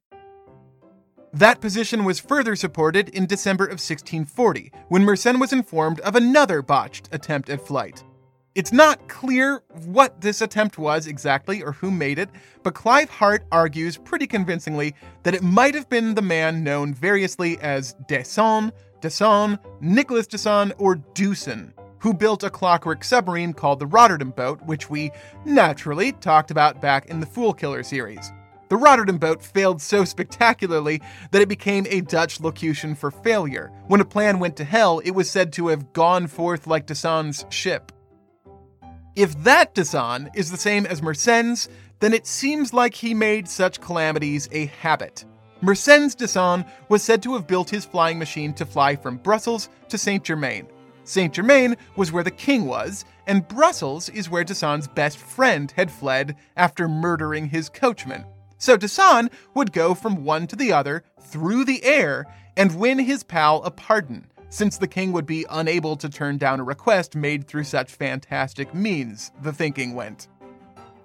[1.35, 6.61] That position was further supported in December of 1640, when Mersenne was informed of another
[6.61, 8.05] botched attempt at flight.
[8.55, 12.29] It's not clear what this attempt was exactly or who made it,
[12.63, 17.59] but Clive Hart argues pretty convincingly that it might have been the man known variously
[17.59, 18.71] as Desson,
[19.01, 24.89] Desson, Nicholas Desson, or Deussen, who built a clockwork submarine called the Rotterdam boat, which
[24.89, 25.11] we
[25.43, 28.31] naturally talked about back in the Fool Killer series.
[28.67, 31.01] The Rotterdam boat failed so spectacularly
[31.31, 33.71] that it became a Dutch locution for failure.
[33.87, 37.45] When a plan went to hell, it was said to have gone forth like Desson's
[37.49, 37.91] ship.
[39.15, 43.79] If that Desson is the same as Mersenne's, then it seems like he made such
[43.79, 45.25] calamities a habit.
[45.61, 49.97] Mersenne's Desson was said to have built his flying machine to fly from Brussels to
[49.97, 50.67] Saint Germain.
[51.05, 55.91] Saint Germain was where the king was, and Brussels is where Desson's best friend had
[55.91, 58.25] fled after murdering his coachman.
[58.57, 63.23] So Desson would go from one to the other through the air and win his
[63.23, 67.45] pal a pardon since the king would be unable to turn down a request made
[67.45, 70.29] through such fantastic means, the thinking went.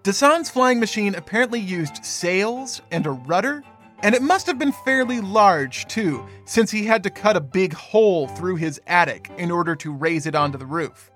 [0.05, 3.65] Desson's flying machine apparently used sails and a rudder,
[4.03, 7.73] and it must have been fairly large too, since he had to cut a big
[7.73, 11.11] hole through his attic in order to raise it onto the roof.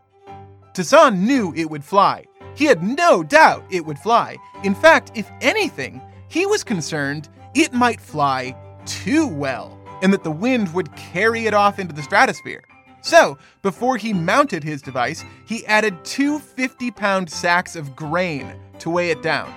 [0.74, 2.24] Desson knew it would fly.
[2.56, 4.36] He had no doubt it would fly.
[4.64, 6.02] In fact, if anything,
[6.34, 11.54] he was concerned it might fly too well and that the wind would carry it
[11.54, 12.64] off into the stratosphere.
[13.02, 18.90] So, before he mounted his device, he added two 50 pound sacks of grain to
[18.90, 19.54] weigh it down.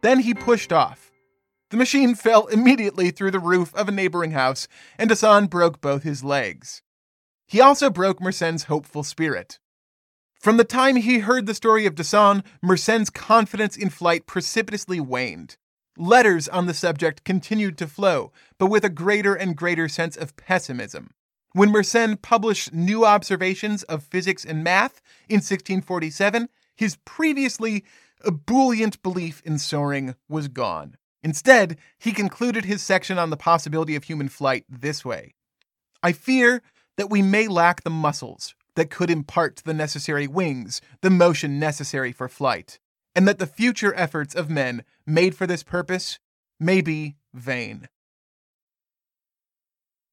[0.00, 1.12] Then he pushed off.
[1.70, 4.66] The machine fell immediately through the roof of a neighboring house,
[4.98, 6.82] and Desson broke both his legs.
[7.46, 9.60] He also broke Mersenne's hopeful spirit.
[10.40, 15.58] From the time he heard the story of Desson, Mersenne's confidence in flight precipitously waned.
[16.00, 20.36] Letters on the subject continued to flow, but with a greater and greater sense of
[20.36, 21.10] pessimism.
[21.54, 27.84] When Mersenne published new observations of physics and math in 1647, his previously
[28.24, 30.96] ebullient belief in soaring was gone.
[31.24, 35.34] Instead, he concluded his section on the possibility of human flight this way
[36.00, 36.62] I fear
[36.96, 42.12] that we may lack the muscles that could impart the necessary wings the motion necessary
[42.12, 42.78] for flight
[43.14, 46.18] and that the future efforts of men made for this purpose
[46.60, 47.88] may be vain.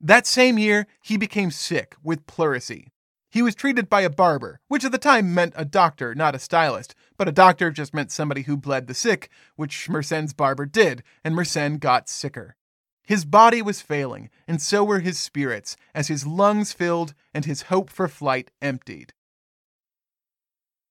[0.01, 2.91] That same year, he became sick with pleurisy.
[3.29, 6.39] He was treated by a barber, which at the time meant a doctor, not a
[6.39, 11.03] stylist, but a doctor just meant somebody who bled the sick, which Mersenne's barber did,
[11.23, 12.55] and Mersenne got sicker.
[13.03, 17.63] His body was failing, and so were his spirits, as his lungs filled and his
[17.63, 19.13] hope for flight emptied.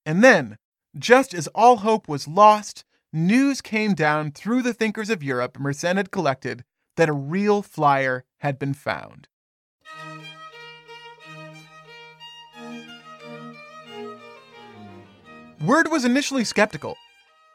[0.07, 0.59] And then,
[0.97, 5.97] just as all hope was lost, news came down through the thinkers of Europe Mersenne
[5.97, 6.65] had collected
[6.97, 9.29] that a real flyer had been found.
[15.65, 16.97] Word was initially skeptical.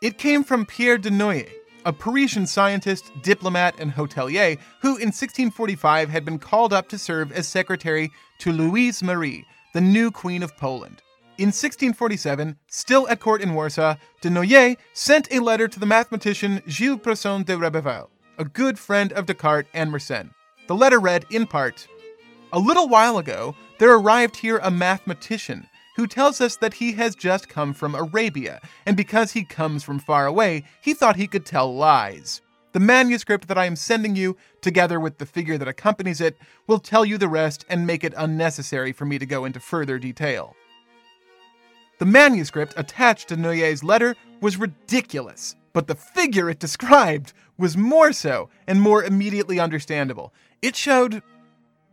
[0.01, 1.49] It came from Pierre de Noyer,
[1.85, 7.31] a Parisian scientist, diplomat, and hotelier who in 1645 had been called up to serve
[7.31, 11.03] as secretary to Louise Marie, the new Queen of Poland.
[11.39, 16.61] In 1647, still at court in Warsaw, de Noyer sent a letter to the mathematician
[16.67, 20.31] Gilles Personne de Roberval, a good friend of Descartes and Mersenne.
[20.67, 21.87] The letter read, in part,
[22.51, 27.15] A little while ago, there arrived here a mathematician who tells us that he has
[27.15, 31.45] just come from Arabia, and because he comes from far away, he thought he could
[31.45, 32.41] tell lies.
[32.73, 36.79] The manuscript that I am sending you, together with the figure that accompanies it, will
[36.79, 40.53] tell you the rest and make it unnecessary for me to go into further detail.
[41.99, 48.13] The manuscript attached to Noyer's letter was ridiculous, but the figure it described was more
[48.13, 50.33] so and more immediately understandable.
[50.61, 51.21] It showed,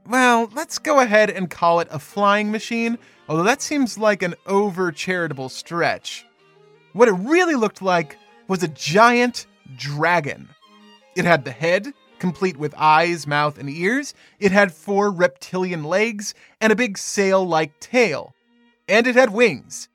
[0.09, 2.98] well, let's go ahead and call it a flying machine,
[3.28, 6.24] although that seems like an over charitable stretch.
[6.92, 10.48] What it really looked like was a giant dragon.
[11.16, 14.14] It had the head, complete with eyes, mouth, and ears.
[14.38, 18.34] It had four reptilian legs and a big sail like tail.
[18.88, 19.88] And it had wings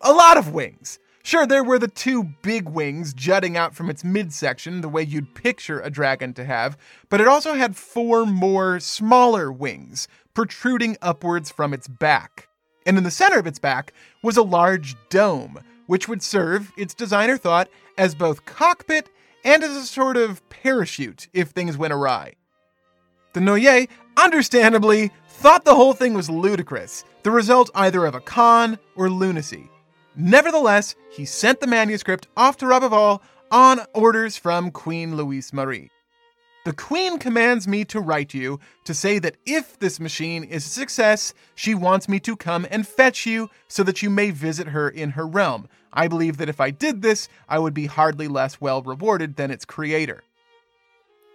[0.00, 0.98] a lot of wings.
[1.22, 5.34] Sure, there were the two big wings jutting out from its midsection, the way you'd
[5.34, 6.78] picture a dragon to have,
[7.10, 12.48] but it also had four more smaller wings protruding upwards from its back.
[12.86, 13.92] And in the center of its back
[14.22, 19.10] was a large dome, which would serve, its designer thought, as both cockpit
[19.44, 22.32] and as a sort of parachute if things went awry.
[23.32, 28.78] De Noyer, understandably, thought the whole thing was ludicrous, the result either of a con
[28.96, 29.69] or lunacy.
[30.16, 35.90] Nevertheless, he sent the manuscript off to Roberval on orders from Queen Louise Marie.
[36.66, 40.68] The Queen commands me to write you to say that if this machine is a
[40.68, 44.88] success, she wants me to come and fetch you so that you may visit her
[44.88, 45.68] in her realm.
[45.92, 49.50] I believe that if I did this, I would be hardly less well rewarded than
[49.50, 50.22] its creator.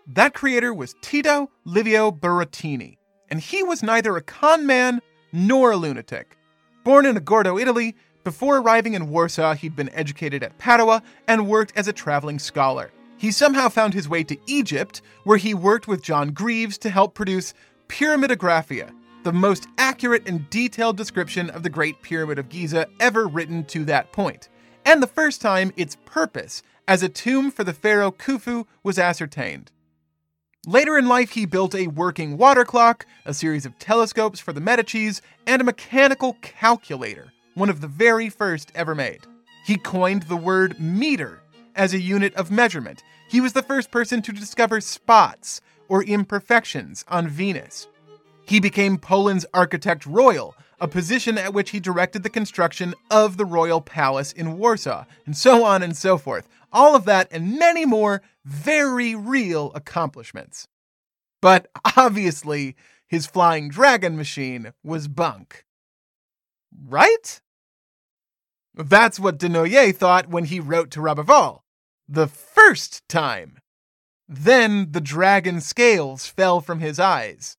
[0.05, 2.97] That creator was Tito Livio Burattini,
[3.32, 5.01] and he was neither a con man
[5.34, 6.38] nor a lunatic.
[6.84, 7.95] Born in Agordo, Italy,
[8.26, 12.91] before arriving in Warsaw, he'd been educated at Padua and worked as a traveling scholar.
[13.17, 17.13] He somehow found his way to Egypt, where he worked with John Greaves to help
[17.13, 17.53] produce
[17.88, 18.91] Pyramidographia,
[19.23, 23.86] the most accurate and detailed description of the Great Pyramid of Giza ever written to
[23.86, 24.49] that point,
[24.84, 29.71] and the first time its purpose as a tomb for the pharaoh Khufu was ascertained.
[30.67, 34.61] Later in life, he built a working water clock, a series of telescopes for the
[34.61, 39.22] Medicis, and a mechanical calculator, one of the very first ever made.
[39.66, 41.41] He coined the word meter
[41.76, 43.03] as a unit of measurement.
[43.30, 47.88] He was the first person to discover spots or imperfections on Venus.
[48.45, 53.45] He became Poland's architect royal, a position at which he directed the construction of the
[53.45, 56.47] royal palace in Warsaw, and so on and so forth.
[56.72, 60.68] All of that and many more very real accomplishments.
[61.41, 62.76] But obviously,
[63.08, 65.66] his flying dragon machine was bunk.
[66.88, 67.41] Right?
[68.76, 71.61] That's what Denoyer thought when he wrote to Roberval
[72.07, 73.57] the first time.
[74.28, 77.57] Then the dragon scales fell from his eyes.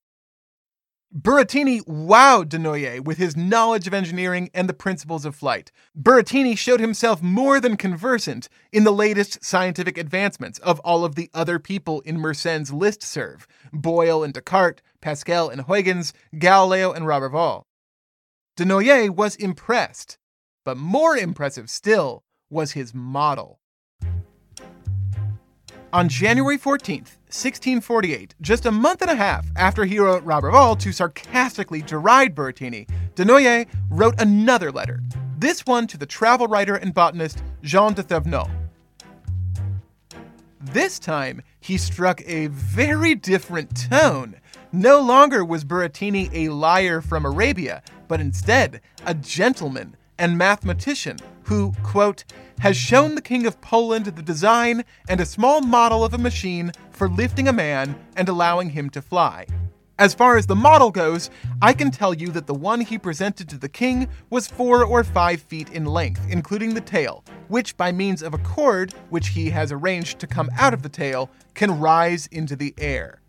[1.14, 5.72] Burattini wowed Denoyer with his knowledge of engineering and the principles of flight.
[5.98, 11.30] Burattini showed himself more than conversant in the latest scientific advancements of all of the
[11.32, 17.62] other people in Mersenne's listserv Boyle and Descartes, Pascal and Huygens, Galileo and Roberval.
[18.58, 20.18] Denoyer was impressed,
[20.66, 23.60] but more impressive still was his model.
[25.92, 30.90] On January 14th, 1648, just a month and a half after he wrote Roberval to
[30.90, 35.00] sarcastically deride Burattini, Denoyer wrote another letter,
[35.38, 38.50] this one to the travel writer and botanist Jean de Thévenot.
[40.60, 44.40] This time, he struck a very different tone.
[44.72, 51.72] No longer was Burattini a liar from Arabia, but instead a gentleman and mathematician who,
[51.82, 52.24] quote,
[52.58, 56.72] has shown the King of Poland the design and a small model of a machine
[56.90, 59.46] for lifting a man and allowing him to fly.
[59.98, 61.30] As far as the model goes,
[61.62, 65.02] I can tell you that the one he presented to the king was four or
[65.02, 69.48] five feet in length, including the tail, which, by means of a cord which he
[69.50, 73.22] has arranged to come out of the tail, can rise into the air.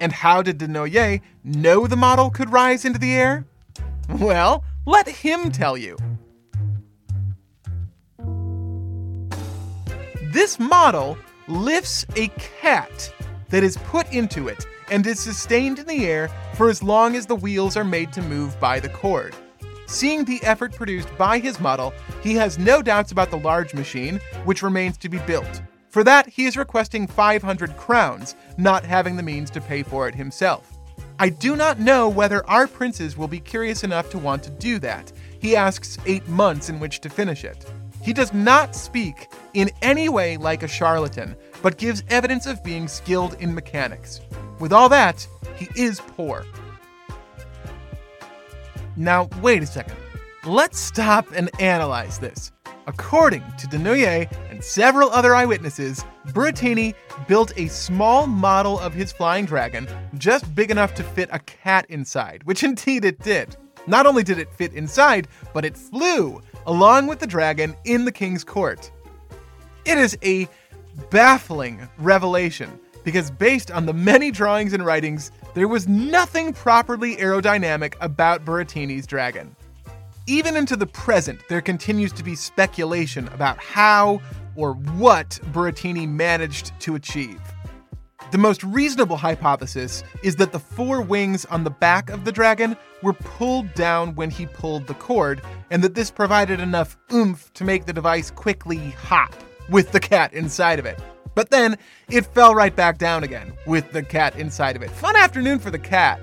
[0.00, 3.44] And how did Denoyer know the model could rise into the air?
[4.18, 5.96] Well, let him tell you.
[10.32, 12.28] This model lifts a
[12.60, 13.12] cat
[13.50, 17.26] that is put into it and is sustained in the air for as long as
[17.26, 19.34] the wheels are made to move by the cord.
[19.86, 21.92] Seeing the effort produced by his model,
[22.22, 25.62] he has no doubts about the large machine, which remains to be built.
[25.88, 30.14] For that, he is requesting 500 crowns, not having the means to pay for it
[30.14, 30.79] himself.
[31.22, 34.78] I do not know whether our princes will be curious enough to want to do
[34.78, 35.12] that.
[35.38, 37.70] He asks eight months in which to finish it.
[38.02, 42.88] He does not speak in any way like a charlatan, but gives evidence of being
[42.88, 44.22] skilled in mechanics.
[44.60, 46.46] With all that, he is poor.
[48.96, 49.96] Now, wait a second.
[50.46, 52.50] Let's stop and analyze this.
[52.86, 54.26] According to Denoyer
[54.60, 56.94] several other eyewitnesses, Burattini
[57.26, 59.88] built a small model of his flying dragon,
[60.18, 63.56] just big enough to fit a cat inside, which indeed it did.
[63.86, 68.12] Not only did it fit inside, but it flew along with the dragon in the
[68.12, 68.90] king's court.
[69.84, 70.48] It is a
[71.10, 77.94] baffling revelation because, based on the many drawings and writings, there was nothing properly aerodynamic
[78.00, 79.56] about Burattini's dragon.
[80.26, 84.20] Even into the present, there continues to be speculation about how
[84.60, 87.40] or what Burattini managed to achieve.
[88.30, 92.76] The most reasonable hypothesis is that the four wings on the back of the dragon
[93.02, 95.40] were pulled down when he pulled the cord,
[95.70, 99.34] and that this provided enough oomph to make the device quickly hop
[99.70, 101.00] with the cat inside of it.
[101.34, 101.78] But then
[102.10, 104.90] it fell right back down again with the cat inside of it.
[104.90, 106.20] Fun afternoon for the cat.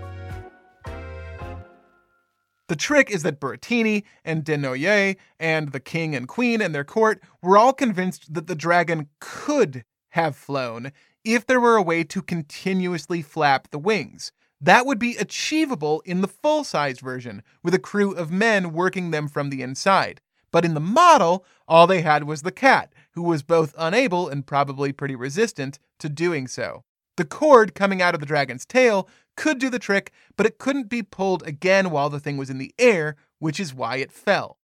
[2.67, 7.21] The trick is that Burattini and Desnoyers and the king and queen and their court
[7.41, 10.91] were all convinced that the dragon could have flown
[11.23, 14.31] if there were a way to continuously flap the wings.
[14.59, 19.11] That would be achievable in the full sized version, with a crew of men working
[19.11, 20.19] them from the inside.
[20.51, 24.47] But in the model, all they had was the cat, who was both unable and
[24.47, 26.83] probably pretty resistant to doing so.
[27.17, 29.07] The cord coming out of the dragon's tail
[29.37, 32.57] could do the trick, but it couldn't be pulled again while the thing was in
[32.57, 34.57] the air, which is why it fell.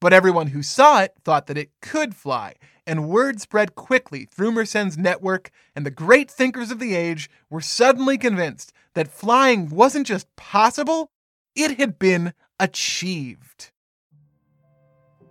[0.00, 2.54] But everyone who saw it thought that it could fly,
[2.86, 7.60] and word spread quickly through Mersenne's network, and the great thinkers of the age were
[7.60, 11.10] suddenly convinced that flying wasn't just possible,
[11.54, 13.70] it had been achieved.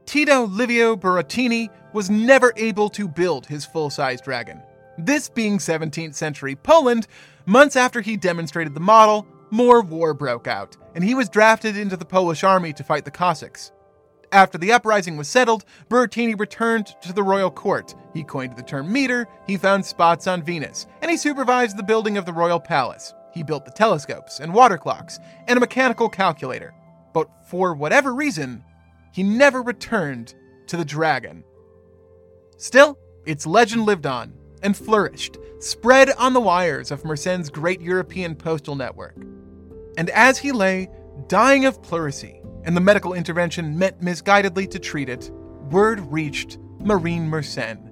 [0.05, 4.61] Tito Livio Burattini was never able to build his full sized dragon.
[4.97, 7.07] This being 17th century Poland,
[7.49, 11.97] months after he demonstrated the model, more war broke out, and he was drafted into
[11.97, 13.71] the Polish army to fight the Cossacks.
[14.31, 17.95] After the uprising was settled, Burattini returned to the royal court.
[18.13, 22.17] He coined the term meter, he found spots on Venus, and he supervised the building
[22.17, 23.13] of the royal palace.
[23.33, 26.73] He built the telescopes and water clocks and a mechanical calculator.
[27.13, 28.63] But for whatever reason,
[29.11, 30.35] he never returned
[30.67, 31.43] to the dragon.
[32.57, 38.35] Still, its legend lived on and flourished, spread on the wires of Mersenne's great European
[38.35, 39.15] postal network.
[39.97, 40.89] And as he lay,
[41.27, 45.31] dying of pleurisy, and the medical intervention meant misguidedly to treat it,
[45.71, 47.91] word reached Marin Mersenne,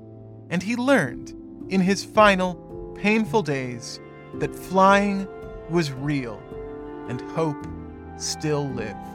[0.50, 1.34] and he learned,
[1.70, 4.00] in his final, painful days,
[4.36, 5.28] that flying
[5.70, 6.42] was real
[7.10, 7.68] and hope
[8.18, 9.07] still lived.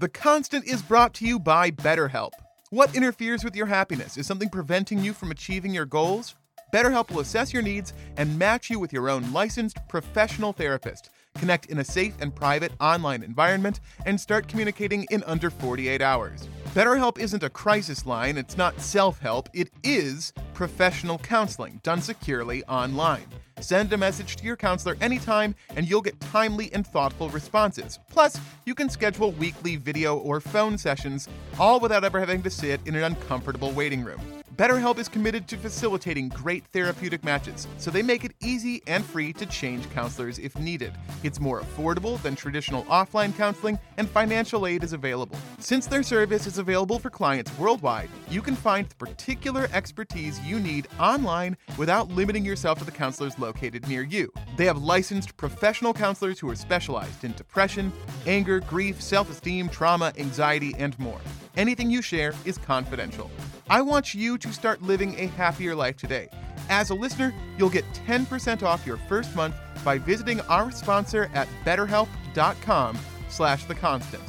[0.00, 2.30] The Constant is brought to you by BetterHelp.
[2.70, 4.16] What interferes with your happiness?
[4.16, 6.36] Is something preventing you from achieving your goals?
[6.72, 11.10] BetterHelp will assess your needs and match you with your own licensed professional therapist.
[11.36, 16.48] Connect in a safe and private online environment and start communicating in under 48 hours.
[16.74, 22.64] BetterHelp isn't a crisis line, it's not self help, it is professional counseling done securely
[22.64, 23.26] online.
[23.60, 27.98] Send a message to your counselor anytime, and you'll get timely and thoughtful responses.
[28.08, 32.80] Plus, you can schedule weekly video or phone sessions, all without ever having to sit
[32.86, 34.20] in an uncomfortable waiting room.
[34.58, 39.32] BetterHelp is committed to facilitating great therapeutic matches, so they make it easy and free
[39.34, 40.92] to change counselors if needed.
[41.22, 45.38] It's more affordable than traditional offline counseling, and financial aid is available.
[45.60, 50.58] Since their service is available for clients worldwide, you can find the particular expertise you
[50.58, 54.28] need online without limiting yourself to the counselors located near you.
[54.56, 57.92] They have licensed professional counselors who are specialized in depression,
[58.26, 61.20] anger, grief, self esteem, trauma, anxiety, and more.
[61.56, 63.30] Anything you share is confidential.
[63.70, 66.28] I want you to start living a happier life today.
[66.70, 71.48] As a listener, you'll get 10% off your first month by visiting our sponsor at
[71.64, 72.98] betterhelp.com
[73.28, 74.22] slash the constant.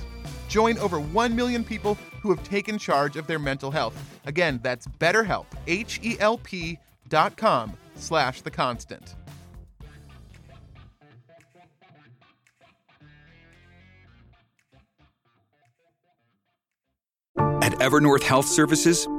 [0.49, 3.95] Join over 1 million people who have taken charge of their mental health.
[4.25, 6.77] Again, that's betterhelp, H-E-L-P
[7.07, 9.15] dot com slash the constant.
[17.61, 19.07] At Evernorth Health Services,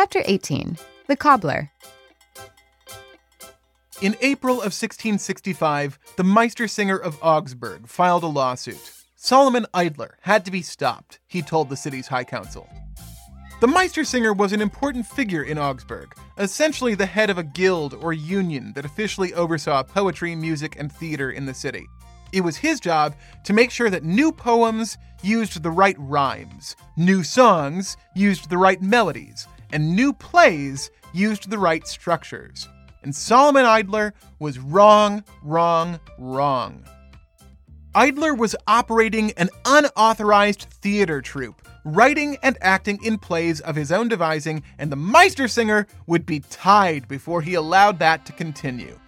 [0.00, 0.78] Chapter 18
[1.08, 1.72] The Cobbler.
[4.00, 8.92] In April of 1665, the Meistersinger of Augsburg filed a lawsuit.
[9.16, 12.68] Solomon Idler had to be stopped, he told the city's high council.
[13.60, 18.12] The Meistersinger was an important figure in Augsburg, essentially the head of a guild or
[18.12, 21.88] union that officially oversaw poetry, music, and theater in the city.
[22.32, 27.24] It was his job to make sure that new poems used the right rhymes, new
[27.24, 32.68] songs used the right melodies, and new plays used the right structures.
[33.02, 36.84] And Solomon Idler was wrong, wrong, wrong.
[37.94, 44.08] Idler was operating an unauthorized theater troupe, writing and acting in plays of his own
[44.08, 48.98] devising, and the Meistersinger would be tied before he allowed that to continue.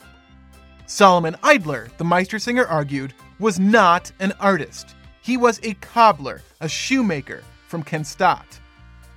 [0.86, 4.94] Solomon Idler, the Meistersinger argued, was not an artist.
[5.22, 8.58] He was a cobbler, a shoemaker from Kronstadt.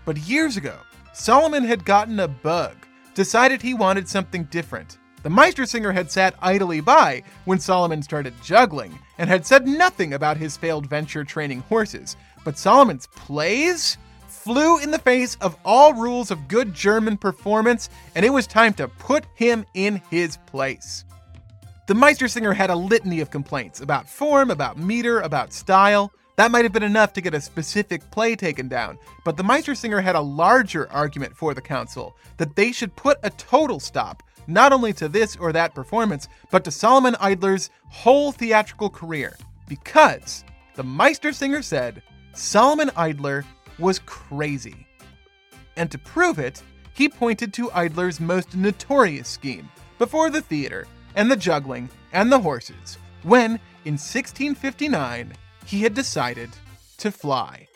[0.06, 0.76] But years ago,
[1.14, 2.76] Solomon had gotten a bug,
[3.14, 4.98] decided he wanted something different.
[5.22, 10.38] The Meistersinger had sat idly by when Solomon started juggling and had said nothing about
[10.38, 12.18] his failed venture training horses.
[12.44, 13.98] But Solomon's plays
[14.28, 18.74] flew in the face of all rules of good German performance, and it was time
[18.74, 21.06] to put him in his place.
[21.86, 26.12] The Meistersinger had a litany of complaints about form, about meter, about style.
[26.36, 30.02] That might have been enough to get a specific play taken down, but the Meistersinger
[30.02, 34.74] had a larger argument for the council that they should put a total stop not
[34.74, 39.38] only to this or that performance, but to Solomon Idler's whole theatrical career,
[39.70, 40.44] because
[40.76, 42.02] the Meistersinger said
[42.34, 43.46] Solomon Idler
[43.80, 44.88] was crazy.
[45.78, 46.62] And to prove it,
[46.94, 52.40] he pointed to Idler's most notorious scheme before the theater and the juggling and the
[52.40, 53.52] horses, when,
[53.86, 55.34] in 1659,
[55.66, 56.50] he had decided
[56.98, 57.68] to fly.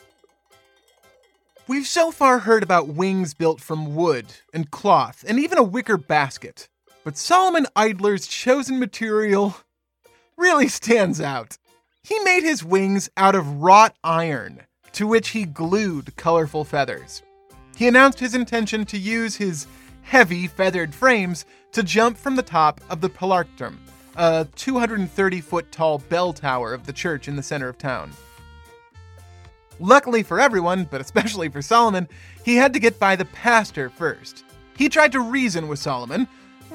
[1.68, 5.98] We've so far heard about wings built from wood and cloth and even a wicker
[5.98, 6.70] basket,
[7.04, 9.58] but Solomon Idler's chosen material
[10.38, 11.58] really stands out.
[12.04, 14.62] He made his wings out of wrought iron,
[14.94, 17.22] to which he glued colorful feathers.
[17.76, 19.68] He announced his intention to use his
[20.04, 23.78] heavy feathered frames to jump from the top of the Perlachturm,
[24.18, 28.12] a 230 foot tall bell tower of the church in the center of town.
[29.80, 32.10] Luckily for everyone, but especially for Solomon,
[32.44, 34.44] he had to get by the pastor first.
[34.76, 36.28] He tried to reason with Solomon,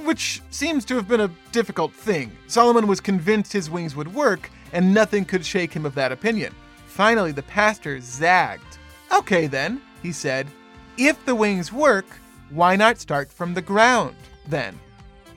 [0.05, 2.31] which seems to have been a difficult thing.
[2.47, 6.55] Solomon was convinced his wings would work, and nothing could shake him of that opinion.
[6.87, 8.79] Finally, the pastor zagged.
[9.13, 10.47] Okay, then, he said,
[10.97, 12.07] if the wings work,
[12.51, 14.15] why not start from the ground
[14.47, 14.79] then?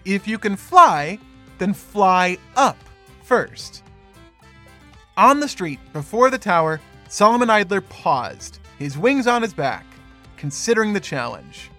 [0.06, 1.18] If you can fly,
[1.58, 2.78] then fly up
[3.24, 3.84] first.
[5.18, 9.86] On the street before the tower, Solomon Idler paused, his wings on his back,
[10.38, 11.72] considering the challenge.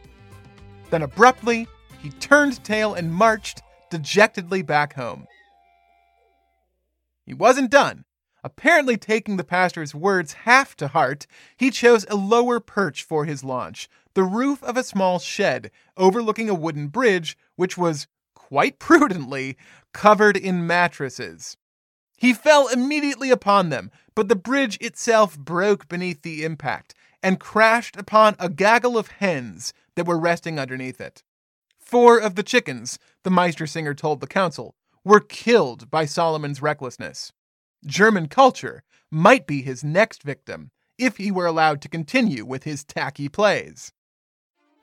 [0.91, 1.67] Then abruptly,
[1.99, 5.27] he turned tail and marched dejectedly back home.
[7.25, 8.05] He wasn't done.
[8.45, 13.43] Apparently, taking the pastor's words half to heart, he chose a lower perch for his
[13.43, 18.07] launch, the roof of a small shed overlooking a wooden bridge, which was,
[18.49, 19.57] quite prudently,
[19.93, 21.57] covered in mattresses.
[22.17, 27.97] He fell immediately upon them, but the bridge itself broke beneath the impact and crashed
[27.97, 31.23] upon a gaggle of hens that were resting underneath it.
[31.79, 34.75] Four of the chickens, the Meistersinger told the council,
[35.05, 37.33] were killed by Solomon's recklessness.
[37.85, 42.85] German culture might be his next victim if he were allowed to continue with his
[42.85, 43.93] tacky plays.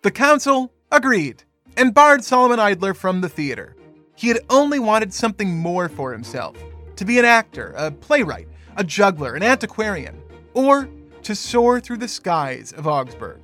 [0.04, 1.44] The council agreed
[1.78, 3.76] and barred Solomon Idler from the theater.
[4.16, 6.58] He had only wanted something more for himself
[6.96, 8.48] to be an actor, a playwright,
[8.78, 10.22] a juggler, an antiquarian,
[10.54, 10.90] or
[11.24, 13.40] to soar through the skies of Augsburg.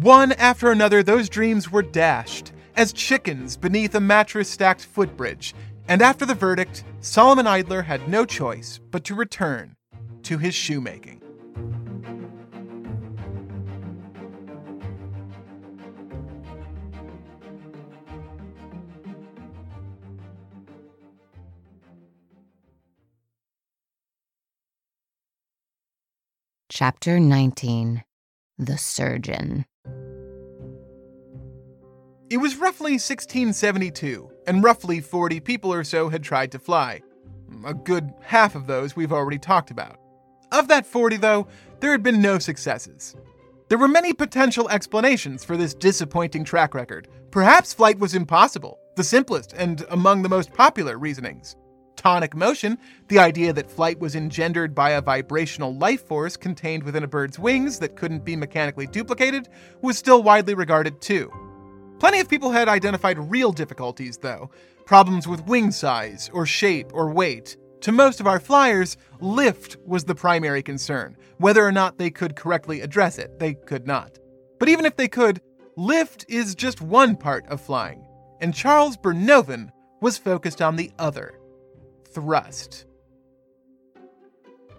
[0.00, 5.54] One after another, those dreams were dashed as chickens beneath a mattress stacked footbridge,
[5.88, 9.76] and after the verdict, Solomon Idler had no choice but to return
[10.24, 11.22] to his shoemaking.
[26.78, 28.04] Chapter 19
[28.58, 29.64] The Surgeon.
[32.28, 37.00] It was roughly 1672, and roughly 40 people or so had tried to fly.
[37.64, 39.98] A good half of those we've already talked about.
[40.52, 41.46] Of that 40, though,
[41.80, 43.16] there had been no successes.
[43.70, 47.08] There were many potential explanations for this disappointing track record.
[47.30, 51.56] Perhaps flight was impossible, the simplest and among the most popular reasonings.
[52.06, 52.78] Tonic motion,
[53.08, 57.36] the idea that flight was engendered by a vibrational life force contained within a bird's
[57.36, 59.48] wings that couldn't be mechanically duplicated,
[59.82, 61.28] was still widely regarded too.
[61.98, 64.52] Plenty of people had identified real difficulties, though
[64.84, 67.56] problems with wing size, or shape, or weight.
[67.80, 71.16] To most of our flyers, lift was the primary concern.
[71.38, 74.16] Whether or not they could correctly address it, they could not.
[74.60, 75.40] But even if they could,
[75.76, 78.06] lift is just one part of flying,
[78.40, 81.35] and Charles Bernouin was focused on the other
[82.16, 82.86] thrust.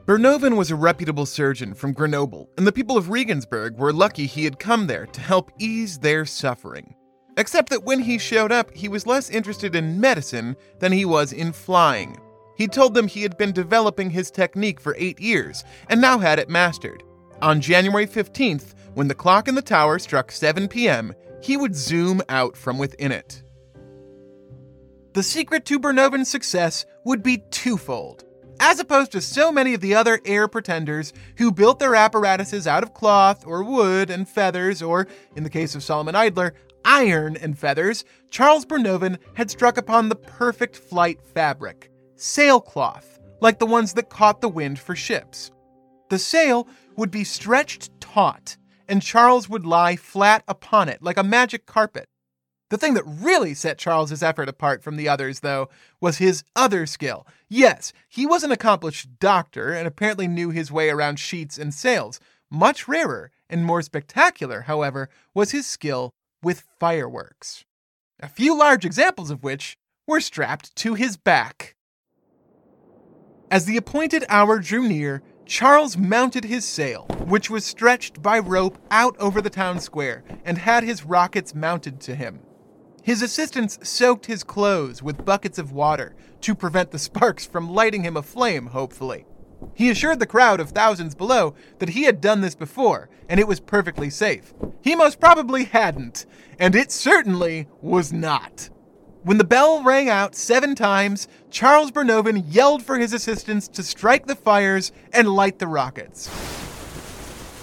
[0.08, 4.44] Bernouin was a reputable surgeon from Grenoble, and the people of Regensburg were lucky he
[4.44, 6.96] had come there to help ease their suffering.
[7.38, 11.32] Except that when he showed up, he was less interested in medicine than he was
[11.32, 12.18] in flying.
[12.58, 16.40] He told them he had been developing his technique for eight years and now had
[16.40, 17.04] it mastered.
[17.44, 21.14] On January 15th, when the clock in the tower struck 7 p.m.,
[21.44, 23.44] he would zoom out from within it.
[25.18, 28.26] The secret to Bernouin's success would be twofold.
[28.60, 32.84] As opposed to so many of the other air pretenders who built their apparatuses out
[32.84, 36.54] of cloth or wood and feathers, or, in the case of Solomon Idler,
[36.84, 43.66] iron and feathers, Charles Bernouin had struck upon the perfect flight fabric sailcloth, like the
[43.66, 45.50] ones that caught the wind for ships.
[46.10, 48.58] The sail would be stretched taut,
[48.90, 52.10] and Charles would lie flat upon it like a magic carpet.
[52.70, 55.70] The thing that really set Charles's effort apart from the others, though,
[56.02, 57.26] was his other skill.
[57.48, 62.20] Yes, he was an accomplished doctor and apparently knew his way around sheets and sails.
[62.50, 66.14] Much rarer and more spectacular, however, was his skill
[66.44, 67.64] with fireworks.
[68.20, 71.76] A few large examples of which were strapped to his back.
[73.50, 78.78] As the appointed hour drew near, Charles mounted his sail, which was stretched by rope
[78.92, 82.42] out over the town square, and had his rockets mounted to him.
[83.08, 88.04] His assistants soaked his clothes with buckets of water to prevent the sparks from lighting
[88.04, 89.26] him aflame, hopefully.
[89.74, 93.48] He assured the crowd of thousands below that he had done this before, and it
[93.48, 94.54] was perfectly safe.
[94.82, 96.26] He most probably hadn't,
[96.60, 98.70] and it certainly was not.
[99.24, 104.28] When the bell rang out seven times, Charles Bernouin yelled for his assistants to strike
[104.28, 106.30] the fires and light the rockets.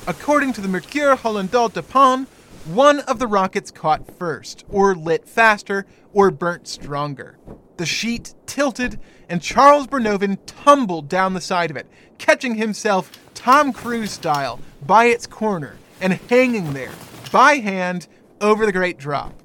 [0.06, 2.30] According to the Mercure Hollandais de Pont,
[2.66, 7.36] one of the rockets caught first, or lit faster, or burnt stronger.
[7.76, 8.98] The sheet tilted,
[9.28, 11.86] and Charles Bernouin tumbled down the side of it,
[12.18, 16.92] catching himself Tom Cruise style by its corner and hanging there,
[17.30, 18.08] by hand,
[18.40, 19.42] over the great drop.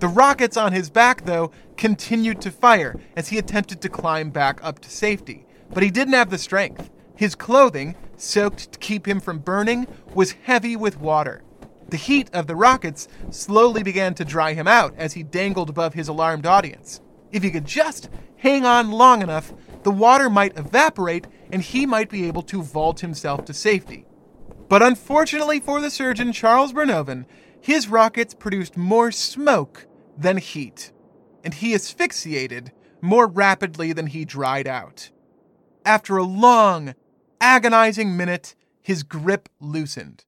[0.00, 4.62] The rockets on his back, though, continued to fire as he attempted to climb back
[4.62, 6.90] up to safety, but he didn't have the strength.
[7.14, 11.42] His clothing, soaked to keep him from burning, was heavy with water.
[11.92, 15.92] The heat of the rockets slowly began to dry him out as he dangled above
[15.92, 17.02] his alarmed audience.
[17.30, 22.08] If he could just hang on long enough, the water might evaporate and he might
[22.08, 24.06] be able to vault himself to safety.
[24.70, 27.26] But unfortunately for the surgeon Charles Bernouin,
[27.60, 29.86] his rockets produced more smoke
[30.16, 30.92] than heat,
[31.44, 32.72] and he asphyxiated
[33.02, 35.10] more rapidly than he dried out.
[35.84, 36.94] After a long,
[37.38, 40.24] agonizing minute, his grip loosened.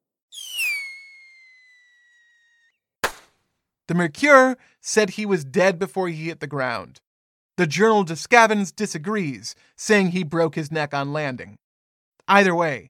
[3.86, 7.00] The Mercure said he was dead before he hit the ground.
[7.56, 11.58] The Journal de Scavens disagrees, saying he broke his neck on landing.
[12.26, 12.88] Either way,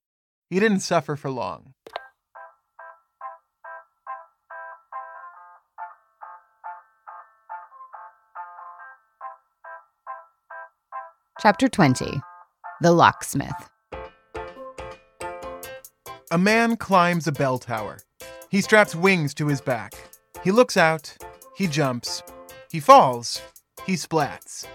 [0.48, 1.74] he didn't suffer for long.
[11.40, 12.22] Chapter 20
[12.80, 13.68] The Locksmith.
[16.30, 17.98] A man climbs a bell tower.
[18.48, 19.92] He straps wings to his back.
[20.44, 21.16] He looks out.
[21.56, 22.22] He jumps.
[22.70, 23.40] He falls.
[23.86, 24.66] He splats.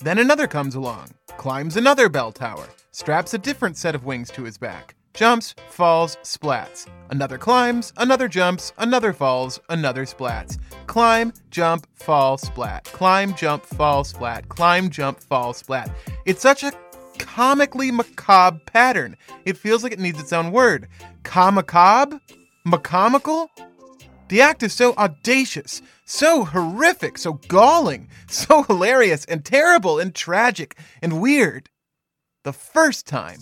[0.00, 4.42] Then another comes along, climbs another bell tower, straps a different set of wings to
[4.42, 6.86] his back, jumps, falls, splats.
[7.08, 10.58] Another climbs, another jumps, another falls, another splats.
[10.86, 12.84] Climb, jump, fall, splat.
[12.84, 14.50] Climb, jump, fall, splat.
[14.50, 15.90] Climb, jump, fall, splat.
[16.26, 16.72] It's such a
[17.18, 19.16] comically macabre pattern.
[19.46, 20.88] It feels like it needs its own word.
[21.22, 22.20] Comicabre?
[22.66, 23.48] Macomical?
[24.32, 30.78] The act is so audacious, so horrific, so galling, so hilarious and terrible and tragic
[31.02, 31.68] and weird.
[32.42, 33.40] The first time.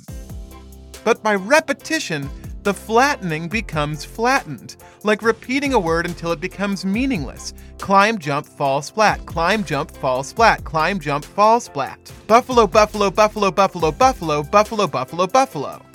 [1.04, 2.28] But by repetition,
[2.64, 4.74] the flattening becomes flattened,
[5.04, 7.54] like repeating a word until it becomes meaningless.
[7.78, 9.24] Climb, jump, fall, splat.
[9.26, 10.64] Climb, jump, fall, splat.
[10.64, 12.00] Climb, jump, fall, splat.
[12.26, 15.89] Buffalo, buffalo, buffalo, buffalo, buffalo, buffalo, buffalo, buffalo.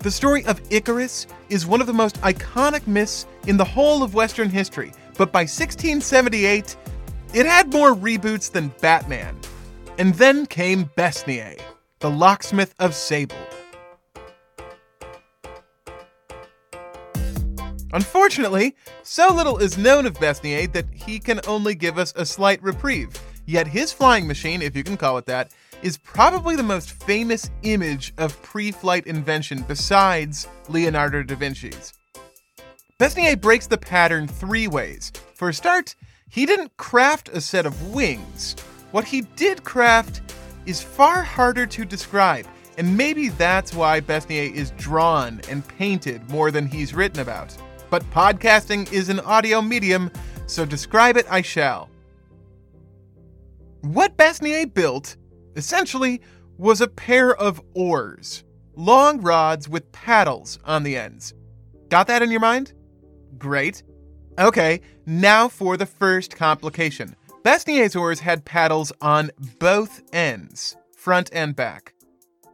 [0.00, 4.14] The story of Icarus is one of the most iconic myths in the whole of
[4.14, 6.76] Western history, but by 1678,
[7.34, 9.36] It had more reboots than Batman.
[9.98, 11.60] And then came Besnier,
[11.98, 13.36] the locksmith of Sablé.
[17.92, 22.62] Unfortunately, so little is known of Besnier that he can only give us a slight
[22.62, 23.10] reprieve.
[23.46, 25.52] Yet his flying machine, if you can call it that,
[25.82, 31.92] is probably the most famous image of pre flight invention besides Leonardo da Vinci's.
[32.98, 35.12] Besnier breaks the pattern three ways.
[35.34, 35.94] For a start,
[36.28, 38.56] he didn't craft a set of wings.
[38.90, 40.20] What he did craft
[40.66, 46.50] is far harder to describe, and maybe that's why Besnier is drawn and painted more
[46.50, 47.56] than he's written about.
[47.88, 50.10] But podcasting is an audio medium,
[50.46, 51.88] so describe it I shall.
[53.82, 55.16] What Besnier built,
[55.58, 56.20] essentially,
[56.56, 58.44] was a pair of oars,
[58.76, 61.34] long rods with paddles on the ends.
[61.88, 62.72] Got that in your mind?
[63.36, 63.82] Great.
[64.38, 67.14] Okay, now for the first complication.
[67.42, 71.94] Besnier's oars had paddles on both ends, front and back,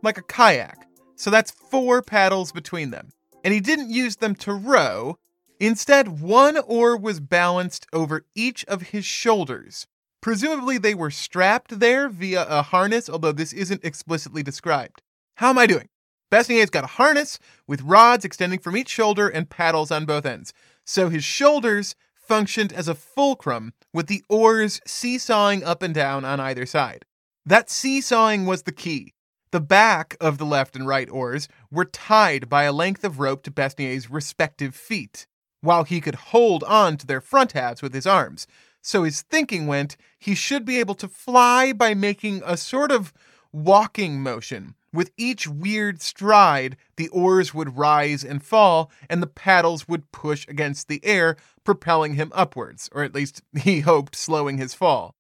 [0.03, 0.87] like a kayak.
[1.17, 3.11] So that's four paddles between them.
[3.45, 5.17] And he didn't use them to row.
[5.61, 9.87] Instead, one oar was balanced over each of his shoulders.
[10.25, 15.03] Presumably, they were strapped there via a harness, although this isn't explicitly described.
[15.35, 15.91] How am I doing?
[16.31, 20.55] Besnier's got a harness with rods extending from each shoulder and paddles on both ends.
[20.87, 26.41] So his shoulders functioned as a fulcrum with the oars seesawing up and down on
[26.41, 27.05] either side.
[27.45, 29.13] That seesawing was the key.
[29.51, 33.43] The back of the left and right oars were tied by a length of rope
[33.43, 35.27] to Besnier's respective feet,
[35.61, 38.47] while he could hold on to their front halves with his arms.
[38.87, 43.15] So his thinking went he should be able to fly by making a sort of
[43.51, 44.75] walking motion.
[44.93, 50.47] With each weird stride, the oars would rise and fall, and the paddles would push
[50.49, 55.15] against the air, propelling him upwards, or at least he hoped slowing his fall.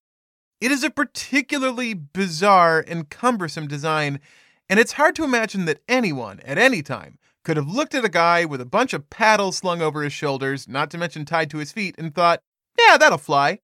[0.60, 4.20] It is a particularly bizarre and cumbersome design,
[4.68, 8.10] and it's hard to imagine that anyone, at any time, could have looked at a
[8.10, 11.58] guy with a bunch of paddles slung over his shoulders, not to mention tied to
[11.58, 12.42] his feet, and thought,
[12.78, 13.60] yeah, that'll fly.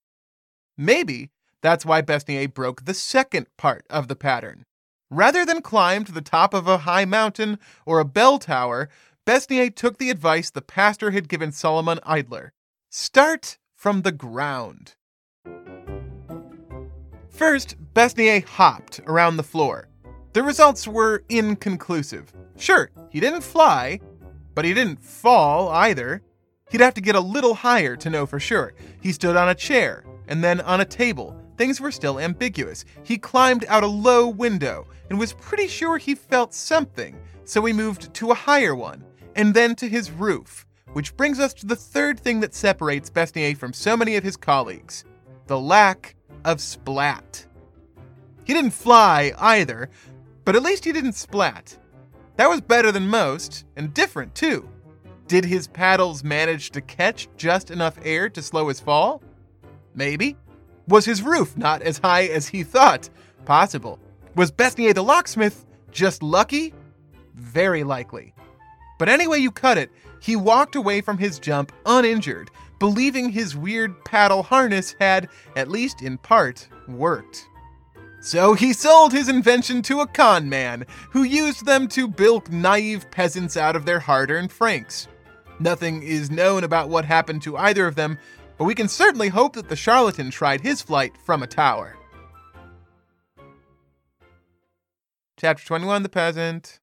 [0.76, 1.30] Maybe
[1.62, 4.64] that's why Besnier broke the second part of the pattern.
[5.11, 8.88] Rather than climb to the top of a high mountain or a bell tower,
[9.26, 12.52] Besnier took the advice the pastor had given Solomon Idler
[12.90, 14.94] start from the ground.
[17.28, 19.88] First, Besnier hopped around the floor.
[20.32, 22.32] The results were inconclusive.
[22.56, 24.00] Sure, he didn't fly,
[24.54, 26.22] but he didn't fall either.
[26.71, 28.75] He'd have to get a little higher to know for sure.
[29.01, 31.37] He stood on a chair and then on a table.
[31.57, 32.85] Things were still ambiguous.
[33.03, 37.73] He climbed out a low window and was pretty sure he felt something, so he
[37.73, 39.05] moved to a higher one,
[39.35, 40.66] and then to his roof.
[40.93, 44.37] Which brings us to the third thing that separates Besnier from so many of his
[44.37, 45.05] colleagues
[45.49, 46.14] the lack
[46.45, 47.45] of splat.
[48.45, 49.91] He didn't fly either,
[50.45, 51.77] but at least he didn't splat.
[52.37, 54.68] That was better than most, and different too.
[55.31, 59.22] Did his paddles manage to catch just enough air to slow his fall?
[59.95, 60.37] Maybe.
[60.89, 63.09] Was his roof not as high as he thought?
[63.45, 64.01] Possible.
[64.35, 66.74] Was Besnier the locksmith just lucky?
[67.37, 68.35] Very likely.
[68.99, 72.51] But anyway you cut it, he walked away from his jump uninjured,
[72.81, 77.47] believing his weird paddle harness had, at least in part, worked.
[78.20, 83.09] So he sold his invention to a con man, who used them to bilk naive
[83.12, 85.07] peasants out of their hard earned francs.
[85.61, 88.18] Nothing is known about what happened to either of them,
[88.56, 91.96] but we can certainly hope that the charlatan tried his flight from a tower.
[95.38, 96.80] Chapter 21 The Peasant.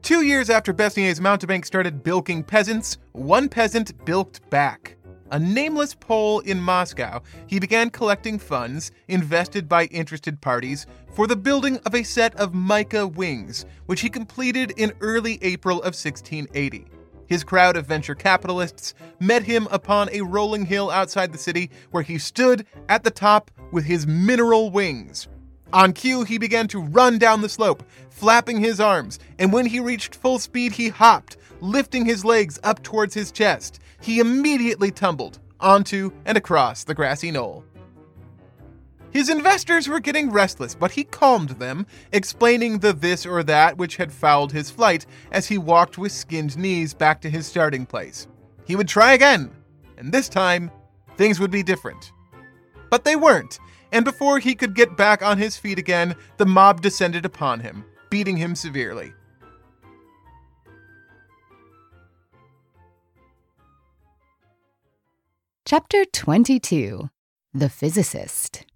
[0.00, 4.96] Two years after Besnier's mountebank started bilking peasants, one peasant bilked back.
[5.34, 11.34] A nameless Pole in Moscow, he began collecting funds invested by interested parties for the
[11.34, 16.86] building of a set of mica wings, which he completed in early April of 1680.
[17.26, 22.04] His crowd of venture capitalists met him upon a rolling hill outside the city where
[22.04, 25.26] he stood at the top with his mineral wings.
[25.72, 29.80] On cue, he began to run down the slope, flapping his arms, and when he
[29.80, 33.80] reached full speed, he hopped, lifting his legs up towards his chest.
[34.04, 37.64] He immediately tumbled onto and across the grassy knoll.
[39.10, 43.96] His investors were getting restless, but he calmed them, explaining the this or that which
[43.96, 48.28] had fouled his flight as he walked with skinned knees back to his starting place.
[48.66, 49.50] He would try again,
[49.96, 50.70] and this time,
[51.16, 52.12] things would be different.
[52.90, 53.58] But they weren't,
[53.90, 57.86] and before he could get back on his feet again, the mob descended upon him,
[58.10, 59.14] beating him severely.
[65.66, 67.08] Chapter 22
[67.54, 68.66] The Physicist.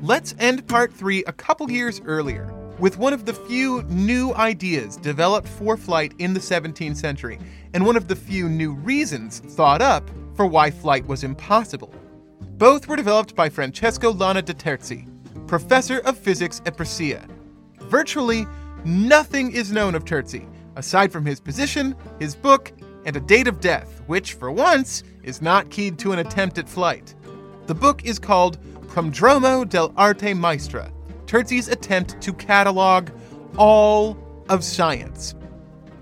[0.00, 4.96] Let's end part three a couple years earlier with one of the few new ideas
[4.96, 7.38] developed for flight in the 17th century,
[7.74, 11.92] and one of the few new reasons thought up for why flight was impossible.
[12.56, 15.13] Both were developed by Francesco Lana de Terzi,
[15.46, 17.26] professor of physics at Brescia.
[17.82, 18.46] Virtually
[18.84, 22.72] nothing is known of Terzi, aside from his position, his book,
[23.04, 26.68] and a date of death, which, for once, is not keyed to an attempt at
[26.68, 27.14] flight.
[27.66, 30.90] The book is called Prodromo dell'arte maestra,
[31.26, 33.10] Terzi's attempt to catalog
[33.56, 34.16] all
[34.48, 35.34] of science.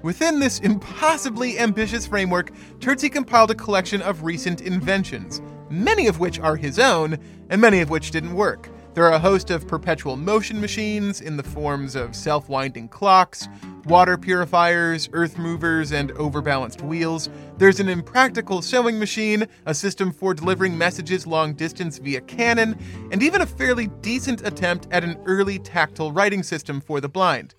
[0.03, 5.41] Within this impossibly ambitious framework, Terzi compiled a collection of recent inventions,
[5.71, 7.19] many of which are his own,
[7.51, 8.69] and many of which didn't work.
[8.95, 13.49] There are a host of perpetual motion machines in the forms of self winding clocks,
[13.87, 17.31] water purifiers, earth movers, and overbalanced wheels.
[17.57, 22.79] There's an impractical sewing machine, a system for delivering messages long distance via cannon,
[23.11, 27.55] and even a fairly decent attempt at an early tactile writing system for the blind.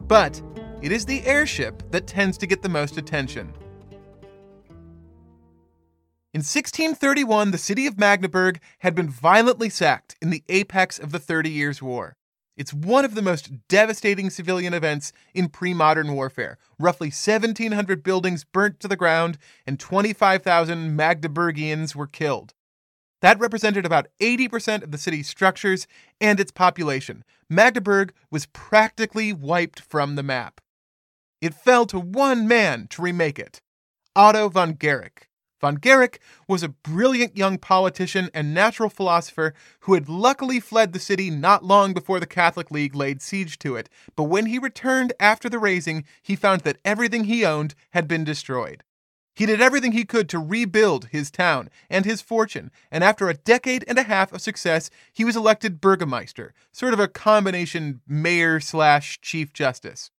[0.00, 0.40] But
[0.80, 3.52] it is the airship that tends to get the most attention.
[6.38, 11.18] In 1631, the city of Magdeburg had been violently sacked in the apex of the
[11.18, 12.14] Thirty Years' War.
[12.56, 16.56] It's one of the most devastating civilian events in pre modern warfare.
[16.78, 19.36] Roughly 1,700 buildings burnt to the ground,
[19.66, 22.54] and 25,000 Magdeburgians were killed.
[23.20, 25.88] That represented about 80% of the city's structures
[26.20, 27.24] and its population.
[27.50, 30.60] Magdeburg was practically wiped from the map.
[31.40, 33.60] It fell to one man to remake it
[34.14, 35.27] Otto von Guericke.
[35.60, 41.00] Von Guericke was a brilliant young politician and natural philosopher who had luckily fled the
[41.00, 45.12] city not long before the Catholic League laid siege to it, but when he returned
[45.18, 48.84] after the razing, he found that everything he owned had been destroyed.
[49.34, 53.34] He did everything he could to rebuild his town and his fortune, and after a
[53.34, 58.58] decade and a half of success, he was elected Burgermeister, sort of a combination mayor
[58.58, 60.10] slash chief justice.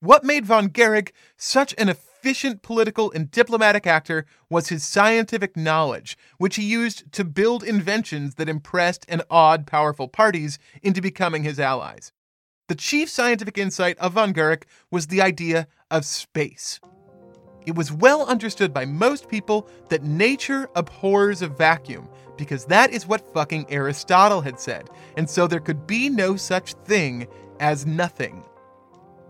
[0.00, 1.90] What made von Guericke such an
[2.22, 8.36] efficient political and diplomatic actor was his scientific knowledge, which he used to build inventions
[8.36, 12.12] that impressed and awed powerful parties into becoming his allies.
[12.68, 16.78] The chief scientific insight of von Guericke was the idea of space.
[17.66, 23.04] It was well understood by most people that nature abhors a vacuum, because that is
[23.04, 27.26] what fucking Aristotle had said, and so there could be no such thing
[27.58, 28.44] as nothing.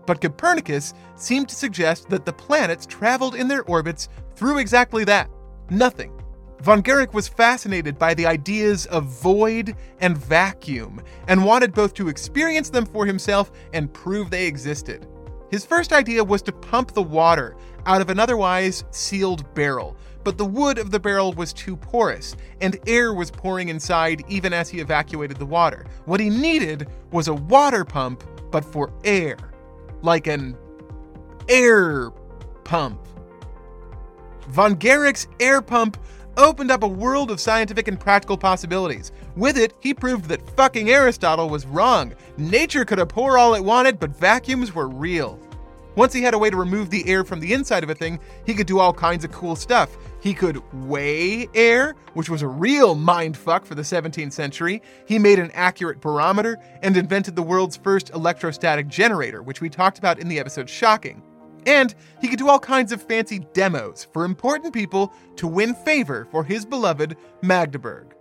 [0.05, 5.29] But Copernicus seemed to suggest that the planets traveled in their orbits through exactly that
[5.69, 6.19] nothing.
[6.61, 12.07] Von Guericke was fascinated by the ideas of void and vacuum and wanted both to
[12.07, 15.05] experience them for himself and prove they existed.
[15.51, 20.37] His first idea was to pump the water out of an otherwise sealed barrel, but
[20.37, 24.69] the wood of the barrel was too porous, and air was pouring inside even as
[24.69, 25.85] he evacuated the water.
[26.05, 29.37] What he needed was a water pump, but for air
[30.03, 30.55] like an
[31.49, 32.11] air
[32.63, 32.99] pump.
[34.49, 35.97] Von Guericke's air pump
[36.37, 39.11] opened up a world of scientific and practical possibilities.
[39.35, 42.13] With it, he proved that fucking Aristotle was wrong.
[42.37, 45.39] Nature could abhor all it wanted, but vacuums were real.
[45.95, 48.19] Once he had a way to remove the air from the inside of a thing,
[48.45, 49.95] he could do all kinds of cool stuff.
[50.23, 54.81] He could weigh air, which was a real mindfuck for the 17th century.
[55.05, 59.99] He made an accurate barometer and invented the world's first electrostatic generator, which we talked
[59.99, 61.21] about in the episode Shocking.
[61.65, 66.25] And he could do all kinds of fancy demos for important people to win favor
[66.31, 68.12] for his beloved Magdeburg.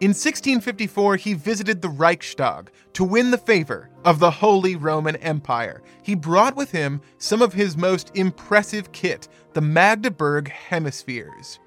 [0.00, 5.82] In 1654, he visited the Reichstag to win the favor of the Holy Roman Empire.
[6.04, 11.58] He brought with him some of his most impressive kit, the Magdeburg hemispheres.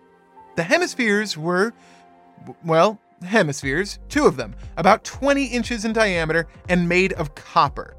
[0.55, 1.73] The hemispheres were,
[2.63, 7.97] well, hemispheres, two of them, about 20 inches in diameter and made of copper.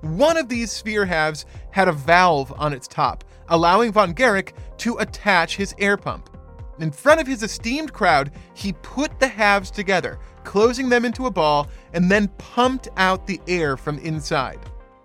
[0.00, 4.96] One of these sphere halves had a valve on its top, allowing von Guericke to
[4.96, 6.30] attach his air pump.
[6.80, 11.30] In front of his esteemed crowd, he put the halves together, closing them into a
[11.30, 14.60] ball, and then pumped out the air from inside.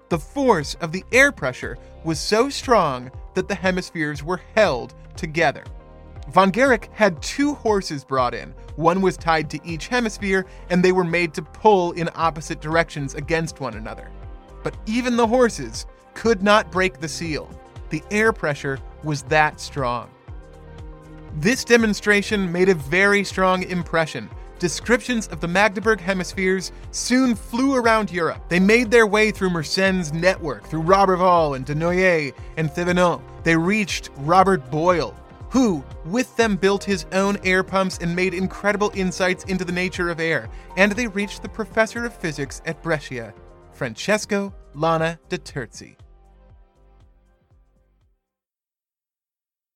[0.09, 5.63] The force of the air pressure was so strong that the hemispheres were held together.
[6.29, 8.53] Von Guericke had two horses brought in.
[8.75, 13.15] One was tied to each hemisphere, and they were made to pull in opposite directions
[13.15, 14.11] against one another.
[14.63, 17.49] But even the horses could not break the seal.
[17.89, 20.09] The air pressure was that strong.
[21.37, 24.29] This demonstration made a very strong impression.
[24.63, 28.41] descriptions of the Magdeburg hemispheres soon flew around Europe.
[28.47, 33.21] They made their way through Mersenne's network, through Roberval and Denoyer and Thévenot.
[33.43, 35.13] They reached Robert Boyle,
[35.49, 40.09] who, with them, built his own air pumps and made incredible insights into the nature
[40.09, 40.49] of air.
[40.77, 43.33] And they reached the professor of physics at Brescia,
[43.73, 45.97] Francesco Lana de Terzi.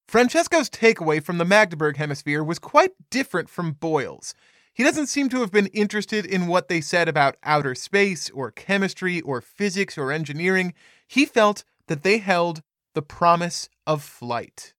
[0.08, 4.34] Francesco's takeaway from the Magdeburg hemisphere was quite different from Boyle's.
[4.74, 8.51] He doesn't seem to have been interested in what they said about outer space or
[8.51, 10.74] chemistry or physics or engineering.
[11.08, 12.62] He felt that they held
[12.93, 14.74] the promise of flight.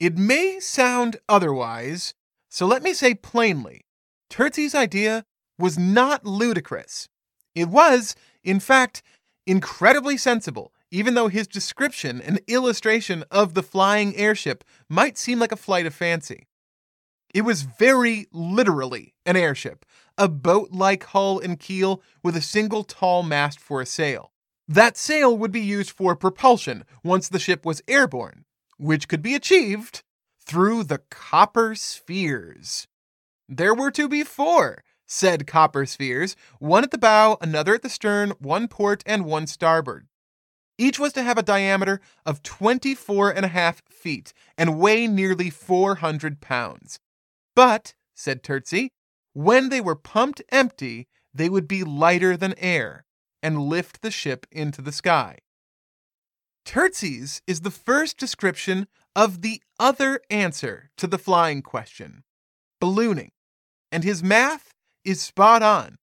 [0.00, 2.14] It may sound otherwise,
[2.48, 3.82] so let me say plainly
[4.30, 5.26] Terzi's idea
[5.58, 7.08] was not ludicrous.
[7.54, 9.02] It was, in fact,
[9.46, 15.52] incredibly sensible even though his description and illustration of the flying airship might seem like
[15.52, 16.46] a flight of fancy.
[17.32, 19.86] It was very literally an airship,
[20.18, 24.32] a boat like hull and keel with a single tall mast for a sail.
[24.66, 28.44] That sail would be used for propulsion once the ship was airborne,
[28.78, 30.02] which could be achieved
[30.44, 32.88] through the copper spheres.
[33.48, 37.88] There were to be four said copper spheres, one at the bow, another at the
[37.88, 40.06] stern, one port, and one starboard.
[40.80, 45.50] Each was to have a diameter of 24 and a half feet and weigh nearly
[45.50, 46.98] 400 pounds.
[47.54, 48.88] But, said Terzi,
[49.34, 53.04] when they were pumped empty, they would be lighter than air
[53.42, 55.40] and lift the ship into the sky.
[56.64, 62.24] Terzi's is the first description of the other answer to the flying question
[62.80, 63.32] ballooning,
[63.92, 64.72] and his math
[65.04, 65.98] is spot on.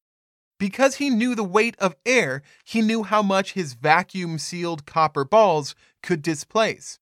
[0.59, 5.23] Because he knew the weight of air, he knew how much his vacuum sealed copper
[5.23, 6.99] balls could displace.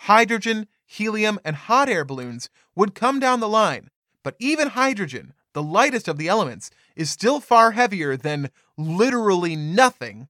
[0.00, 3.90] Hydrogen, helium, and hot air balloons would come down the line,
[4.22, 10.28] but even hydrogen, the lightest of the elements, is still far heavier than literally nothing.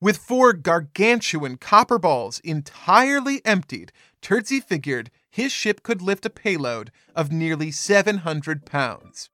[0.00, 6.90] With four gargantuan copper balls entirely emptied, Terzi figured his ship could lift a payload
[7.14, 9.30] of nearly 700 pounds.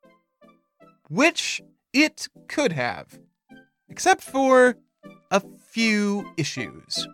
[1.08, 1.60] Which
[1.92, 3.18] it could have,
[3.88, 4.76] except for
[5.30, 7.06] a few issues.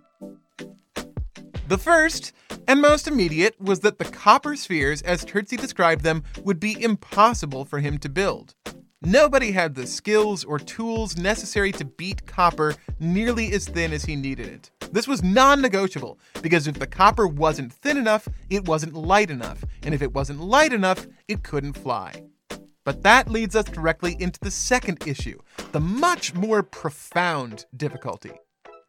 [1.69, 2.33] The first,
[2.69, 7.65] and most immediate, was that the copper spheres, as Terzi described them, would be impossible
[7.65, 8.55] for him to build.
[9.03, 14.17] Nobody had the skills or tools necessary to beat copper nearly as thin as he
[14.17, 14.71] needed it.
[14.93, 19.65] This was non negotiable because if the copper wasn't thin enough, it wasn't light enough,
[19.83, 22.23] and if it wasn't light enough, it couldn't fly.
[22.87, 25.41] But that leads us directly into the second issue,
[25.73, 28.31] the much more profound difficulty.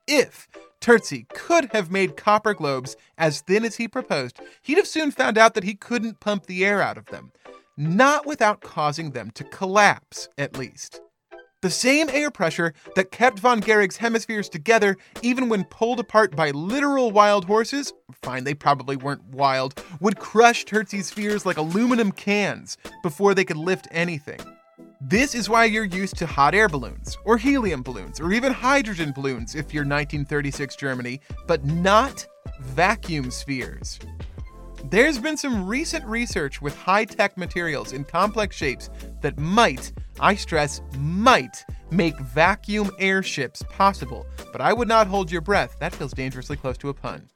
[0.08, 0.48] If
[0.80, 5.36] Terzi could have made copper globes as thin as he proposed, he'd have soon found
[5.36, 7.32] out that he couldn't pump the air out of them,
[7.76, 11.02] not without causing them to collapse, at least.
[11.64, 16.51] The same air pressure that kept von Guericke's hemispheres together, even when pulled apart by
[16.51, 22.78] literal wild horses, fine, they probably weren't wild, would crush Terzi's spheres like aluminum cans
[23.01, 24.39] before they could lift anything.
[25.01, 29.12] This is why you're used to hot air balloons, or helium balloons, or even hydrogen
[29.12, 32.24] balloons if you're 1936 Germany, but not
[32.62, 33.97] vacuum spheres.
[34.86, 38.89] There's been some recent research with high tech materials in complex shapes
[39.21, 45.41] that might, I stress, might make vacuum airships possible, but I would not hold your
[45.41, 45.78] breath.
[45.80, 47.30] That feels dangerously close to a pun.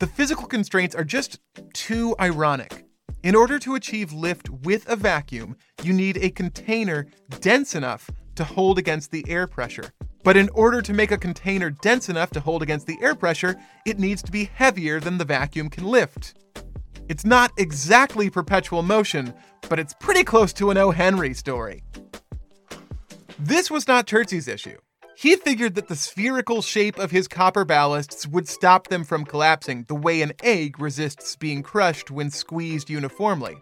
[0.00, 1.40] The physical constraints are just
[1.72, 2.84] too ironic.
[3.22, 7.06] In order to achieve lift with a vacuum, you need a container
[7.40, 9.92] dense enough to hold against the air pressure.
[10.22, 13.56] But in order to make a container dense enough to hold against the air pressure,
[13.84, 16.34] it needs to be heavier than the vacuum can lift.
[17.06, 19.34] It's not exactly perpetual motion,
[19.68, 20.90] but it's pretty close to an O.
[20.90, 21.82] Henry story.
[23.38, 24.78] This was not Terzi's issue.
[25.16, 29.84] He figured that the spherical shape of his copper ballasts would stop them from collapsing
[29.86, 33.56] the way an egg resists being crushed when squeezed uniformly.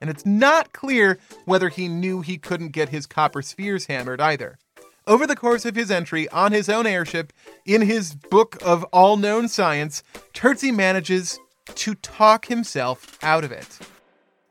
[0.00, 4.58] And it's not clear whether he knew he couldn't get his copper spheres hammered either.
[5.06, 7.32] Over the course of his entry on his own airship,
[7.66, 10.02] in his book of all known science,
[10.32, 13.78] Terzi manages to talk himself out of it.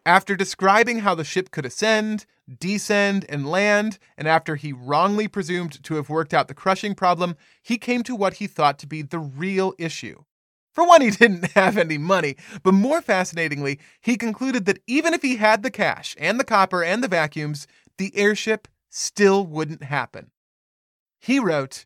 [0.05, 2.25] After describing how the ship could ascend,
[2.59, 7.37] descend, and land, and after he wrongly presumed to have worked out the crushing problem,
[7.61, 10.23] he came to what he thought to be the real issue.
[10.73, 15.21] For one, he didn't have any money, but more fascinatingly, he concluded that even if
[15.21, 17.67] he had the cash and the copper and the vacuums,
[17.97, 20.31] the airship still wouldn't happen.
[21.19, 21.85] He wrote,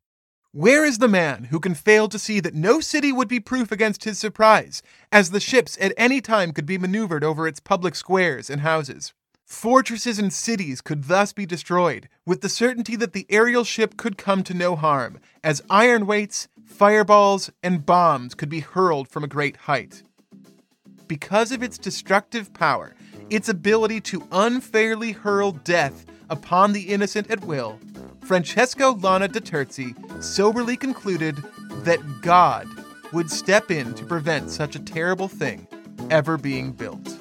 [0.52, 3.72] where is the man who can fail to see that no city would be proof
[3.72, 7.96] against his surprise, as the ships at any time could be maneuvered over its public
[7.96, 9.14] squares and houses?
[9.46, 14.18] Fortresses and cities could thus be destroyed, with the certainty that the aerial ship could
[14.18, 19.28] come to no harm, as iron weights, fireballs, and bombs could be hurled from a
[19.28, 20.04] great height.
[21.08, 22.94] Because of its destructive power,
[23.30, 27.80] its ability to unfairly hurl death upon the innocent at will,
[28.22, 31.38] Francesco Lana de Terzi soberly concluded
[31.84, 32.68] that God
[33.14, 35.68] would step in to prevent such a terrible thing
[36.10, 37.18] ever being built.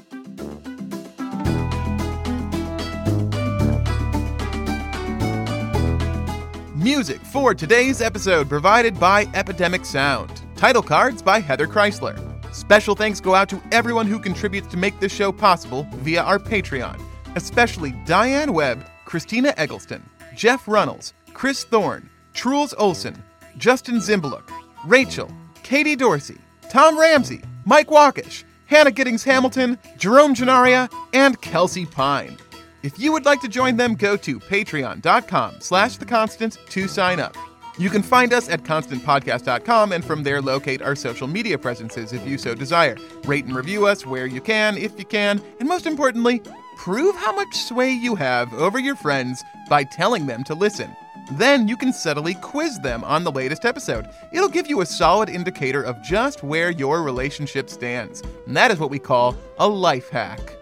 [6.74, 10.42] Music for today's episode provided by Epidemic Sound.
[10.56, 12.16] Title cards by Heather Chrysler.
[12.54, 16.38] Special thanks go out to everyone who contributes to make this show possible via our
[16.38, 17.00] Patreon,
[17.34, 23.22] especially Diane Webb, Christina Eggleston, Jeff Runnels, Chris Thorne, Truls Olson,
[23.56, 24.46] Justin Zimbaluk,
[24.84, 25.32] Rachel,
[25.62, 26.36] Katie Dorsey,
[26.68, 32.36] Tom Ramsey, Mike Walkish, Hannah Giddings Hamilton, Jerome Genaria, and Kelsey Pine.
[32.82, 37.18] If you would like to join them, go to patreon.com slash the constant to sign
[37.18, 37.34] up.
[37.78, 42.26] You can find us at constantpodcast.com and from there locate our social media presences if
[42.26, 42.96] you so desire.
[43.24, 46.42] Rate and review us where you can, if you can, and most importantly,
[46.76, 50.94] prove how much sway you have over your friends by telling them to listen.
[51.32, 54.08] Then you can subtly quiz them on the latest episode.
[54.30, 58.22] It'll give you a solid indicator of just where your relationship stands.
[58.46, 60.56] And that is what we call a life hack.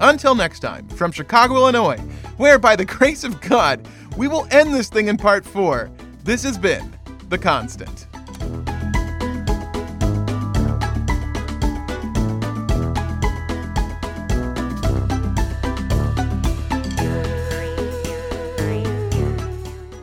[0.00, 1.98] Until next time, from Chicago, Illinois,
[2.36, 3.86] where by the grace of God,
[4.16, 5.90] we will end this thing in part four,
[6.22, 6.94] this has been
[7.28, 8.06] The Constant.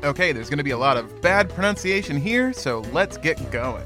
[0.07, 3.83] Okay, there's going to be a lot of bad pronunciation here, so let's get going.